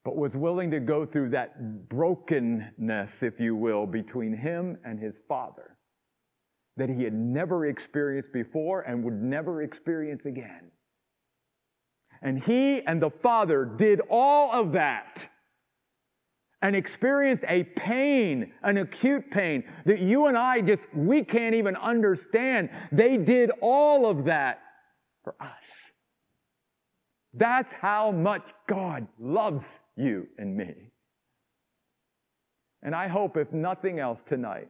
but 0.05 0.17
was 0.17 0.37
willing 0.37 0.71
to 0.71 0.81
go 0.81 1.05
through 1.05 1.31
that 1.31 1.89
brokenness, 1.89 3.23
if 3.23 3.41
you 3.41 3.57
will, 3.57 3.87
between 3.87 4.37
him 4.37 4.79
and 4.85 5.01
his 5.01 5.21
father 5.29 5.77
that 6.77 6.91
he 6.91 7.05
had 7.05 7.15
never 7.15 7.67
experienced 7.67 8.33
before 8.33 8.83
and 8.83 9.03
would 9.03 9.21
never 9.21 9.63
experience 9.63 10.27
again. 10.27 10.71
And 12.23 12.43
he 12.43 12.83
and 12.83 13.01
the 13.01 13.11
father 13.11 13.65
did 13.65 14.01
all 14.11 14.53
of 14.53 14.73
that 14.73 15.29
and 16.63 16.75
experienced 16.75 17.45
a 17.49 17.65
pain, 17.65 18.53
an 18.63 18.79
acute 18.79 19.31
pain 19.31 19.65
that 19.85 20.01
you 20.01 20.27
and 20.27 20.37
I 20.37 20.61
just, 20.61 20.93
we 20.95 21.23
can't 21.23 21.55
even 21.55 21.77
understand. 21.77 22.71
They 22.91 23.19
did 23.19 23.51
all 23.61 24.07
of 24.07 24.25
that 24.25 24.63
for 25.23 25.35
us. 25.41 25.93
That's 27.35 27.73
how 27.75 28.11
much 28.11 28.43
God 28.67 29.07
loves 29.19 29.81
you 29.97 30.29
and 30.39 30.57
me. 30.57 30.75
And 32.83 32.95
I 32.95 33.09
hope, 33.09 33.37
if 33.37 33.53
nothing 33.53 33.99
else 33.99 34.23
tonight, 34.23 34.69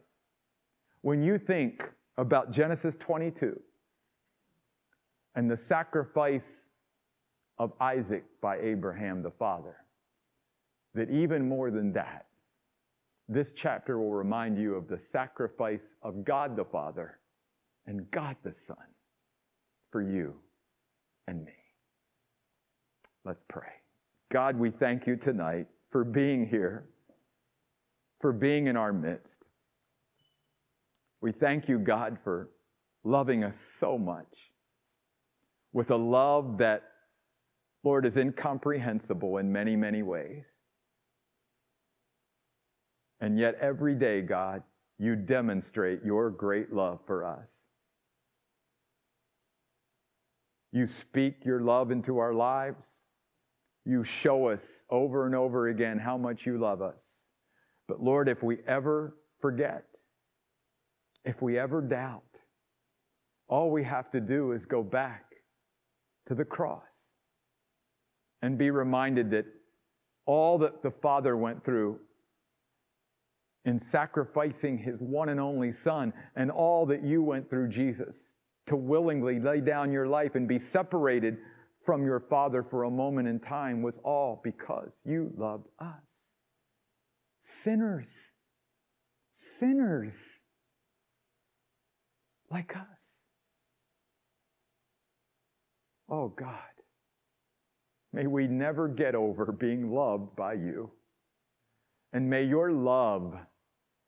when 1.01 1.21
you 1.21 1.37
think 1.37 1.89
about 2.17 2.51
Genesis 2.51 2.95
22 2.95 3.57
and 5.35 5.49
the 5.49 5.55
sacrifice 5.55 6.69
of 7.59 7.71
Isaac 7.79 8.25
by 8.41 8.59
Abraham 8.59 9.21
the 9.23 9.31
father, 9.31 9.77
that 10.97 11.09
even 11.11 11.47
more 11.47 11.71
than 11.71 11.93
that, 11.93 12.25
this 13.29 13.53
chapter 13.53 13.99
will 13.99 14.13
remind 14.13 14.57
you 14.57 14.75
of 14.75 14.87
the 14.87 14.97
sacrifice 14.97 15.95
of 16.01 16.25
God 16.25 16.55
the 16.55 16.65
Father 16.65 17.19
and 17.85 18.09
God 18.09 18.35
the 18.43 18.51
Son 18.51 18.77
for 19.91 20.01
you 20.01 20.33
and 21.27 21.45
me. 21.45 21.53
Let's 23.23 23.43
pray. 23.47 23.69
God, 24.29 24.57
we 24.57 24.71
thank 24.71 25.05
you 25.05 25.15
tonight 25.15 25.67
for 25.89 26.03
being 26.03 26.47
here, 26.47 26.89
for 28.19 28.33
being 28.33 28.67
in 28.67 28.75
our 28.75 28.91
midst. 28.91 29.43
We 31.21 31.31
thank 31.31 31.67
you, 31.67 31.77
God, 31.77 32.17
for 32.19 32.49
loving 33.03 33.43
us 33.43 33.57
so 33.57 33.97
much 33.97 34.51
with 35.73 35.91
a 35.91 35.95
love 35.95 36.57
that, 36.57 36.83
Lord, 37.83 38.05
is 38.05 38.17
incomprehensible 38.17 39.37
in 39.37 39.51
many, 39.51 39.75
many 39.75 40.01
ways. 40.01 40.45
And 43.19 43.39
yet, 43.39 43.55
every 43.59 43.95
day, 43.95 44.21
God, 44.21 44.63
you 44.99 45.15
demonstrate 45.15 46.03
your 46.03 46.29
great 46.29 46.71
love 46.71 46.99
for 47.05 47.25
us. 47.25 47.63
You 50.71 50.85
speak 50.85 51.45
your 51.45 51.61
love 51.61 51.91
into 51.91 52.19
our 52.19 52.33
lives. 52.33 53.01
You 53.85 54.03
show 54.03 54.47
us 54.47 54.83
over 54.89 55.25
and 55.25 55.33
over 55.33 55.67
again 55.67 55.97
how 55.97 56.17
much 56.17 56.45
you 56.45 56.57
love 56.57 56.81
us. 56.81 57.27
But 57.87 58.01
Lord, 58.01 58.27
if 58.27 58.43
we 58.43 58.57
ever 58.67 59.15
forget, 59.39 59.85
if 61.23 61.41
we 61.41 61.57
ever 61.57 61.81
doubt, 61.81 62.41
all 63.47 63.71
we 63.71 63.83
have 63.83 64.11
to 64.11 64.19
do 64.19 64.51
is 64.51 64.65
go 64.65 64.83
back 64.83 65.23
to 66.25 66.35
the 66.35 66.45
cross 66.45 67.11
and 68.41 68.57
be 68.57 68.71
reminded 68.71 69.31
that 69.31 69.45
all 70.25 70.57
that 70.57 70.83
the 70.83 70.91
Father 70.91 71.37
went 71.37 71.63
through 71.63 71.99
in 73.67 73.77
sacrificing 73.77 74.77
his 74.77 75.01
one 75.01 75.27
and 75.27 75.41
only 75.41 75.73
Son, 75.73 76.13
and 76.37 76.49
all 76.49 76.85
that 76.85 77.03
you 77.03 77.21
went 77.21 77.49
through, 77.49 77.67
Jesus, 77.67 78.35
to 78.65 78.77
willingly 78.77 79.41
lay 79.41 79.59
down 79.59 79.91
your 79.91 80.07
life 80.07 80.35
and 80.35 80.47
be 80.47 80.57
separated 80.57 81.37
from 81.85 82.05
your 82.05 82.21
Father 82.21 82.63
for 82.63 82.85
a 82.85 82.89
moment 82.89 83.27
in 83.27 83.41
time 83.41 83.81
was 83.81 83.99
all 84.05 84.39
because 84.41 84.93
you 85.03 85.33
loved 85.35 85.67
us. 85.79 86.29
Sinners, 87.41 88.31
sinners 89.33 90.43
like 92.49 92.75
us. 92.77 93.25
Oh 96.09 96.29
God, 96.29 96.53
may 98.13 98.27
we 98.27 98.47
never 98.47 98.87
get 98.87 99.13
over 99.13 99.51
being 99.51 99.91
loved 99.91 100.37
by 100.37 100.53
you. 100.53 100.91
And 102.13 102.29
may 102.29 102.43
your 102.43 102.71
love, 102.71 103.37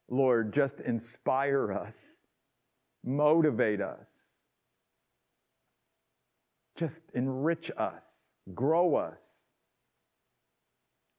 Lord, 0.10 0.54
just 0.54 0.82
inspire 0.82 1.72
us, 1.72 2.18
motivate 3.04 3.82
us, 3.82 4.12
just 6.76 7.12
enrich 7.14 7.72
us, 7.78 8.32
grow 8.54 8.96
us 8.96 9.46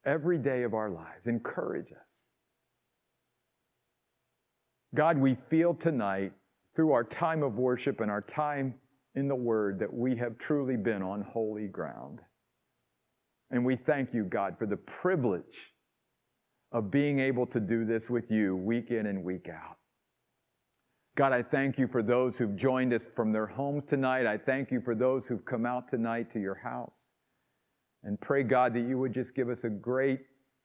every 0.05 0.39
day 0.39 0.63
of 0.65 0.75
our 0.75 0.91
lives, 0.91 1.27
encourage 1.27 1.93
us. 1.93 2.27
God, 4.95 5.19
we 5.19 5.35
feel 5.35 5.75
tonight 5.75 6.33
through 6.75 6.93
our 6.93 7.05
time 7.05 7.43
of 7.43 7.59
worship 7.59 8.01
and 8.01 8.11
our 8.11 8.23
time 8.23 8.75
in 9.15 9.29
the 9.29 9.35
Word 9.35 9.79
that 9.79 9.93
we 9.93 10.17
have 10.17 10.39
truly 10.39 10.77
been 10.77 11.03
on 11.03 11.23
holy 11.23 11.69
ground. 11.69 12.21
And 13.51 13.65
we 13.65 13.77
thank 13.77 14.15
you, 14.15 14.25
God, 14.25 14.57
for 14.59 14.67
the 14.67 14.77
privilege 14.77 15.75
of 16.73 16.91
being 16.91 17.19
able 17.19 17.47
to 17.47 17.61
do 17.61 17.85
this 17.85 18.09
with 18.09 18.31
you 18.31 18.57
week 18.57 18.91
in 18.91 19.07
and 19.07 19.25
week 19.25 19.49
out. 19.49 19.77
God, 21.17 21.33
I 21.33 21.43
thank 21.43 21.79
you 21.79 21.87
for 21.87 22.03
those 22.03 22.39
who've 22.39 22.55
joined 22.57 22.93
us 22.95 23.09
from 23.15 23.33
their 23.33 23.47
homes 23.47 23.85
tonight. 23.85 24.27
I 24.27 24.39
thank 24.39 24.71
you 24.71 24.81
for 24.81 24.95
those 24.95 25.27
who've 25.27 25.45
come 25.45 25.67
out 25.67 25.89
tonight 25.89 26.31
to 26.31 26.41
your 26.41 26.55
house. 26.55 27.13
And 28.03 28.21
pray, 28.21 28.43
God, 28.43 28.73
that 28.75 28.81
you 28.83 28.99
would 28.99 29.13
just 29.13 29.35
give 29.35 29.49
us 29.49 29.65
a 29.65 29.69
great 29.69 30.21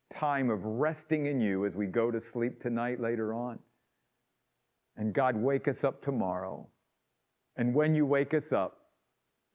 time 0.10 0.50
of 0.50 0.64
resting 0.64 1.26
in 1.26 1.42
you 1.42 1.66
as 1.66 1.76
we 1.76 1.88
go 1.88 2.12
to 2.12 2.22
sleep 2.22 2.62
tonight 2.62 3.02
later 3.02 3.34
on. 3.34 3.60
And 4.96 5.14
God, 5.14 5.36
wake 5.36 5.68
us 5.68 5.84
up 5.84 6.02
tomorrow. 6.02 6.68
And 7.58 7.74
when 7.74 7.96
you 7.96 8.06
wake 8.06 8.34
us 8.34 8.54
up, 8.54 8.78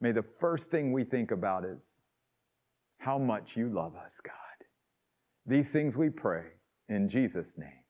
may 0.00 0.12
the 0.12 0.22
first 0.22 0.70
thing 0.70 0.92
we 0.92 1.04
think 1.04 1.30
about 1.30 1.64
is 1.64 1.94
how 2.98 3.16
much 3.18 3.56
you 3.56 3.68
love 3.68 3.96
us, 3.96 4.20
God. 4.22 4.34
These 5.50 5.72
things 5.72 5.96
we 5.96 6.10
pray 6.10 6.44
in 6.88 7.08
Jesus' 7.08 7.54
name. 7.56 7.82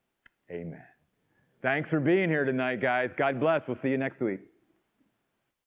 Amen. 0.50 0.82
Thanks 1.60 1.90
for 1.90 2.00
being 2.00 2.30
here 2.30 2.46
tonight, 2.46 2.80
guys. 2.80 3.12
God 3.12 3.38
bless. 3.38 3.68
We'll 3.68 3.74
see 3.74 3.90
you 3.90 3.98
next 3.98 4.20
week. 4.20 4.40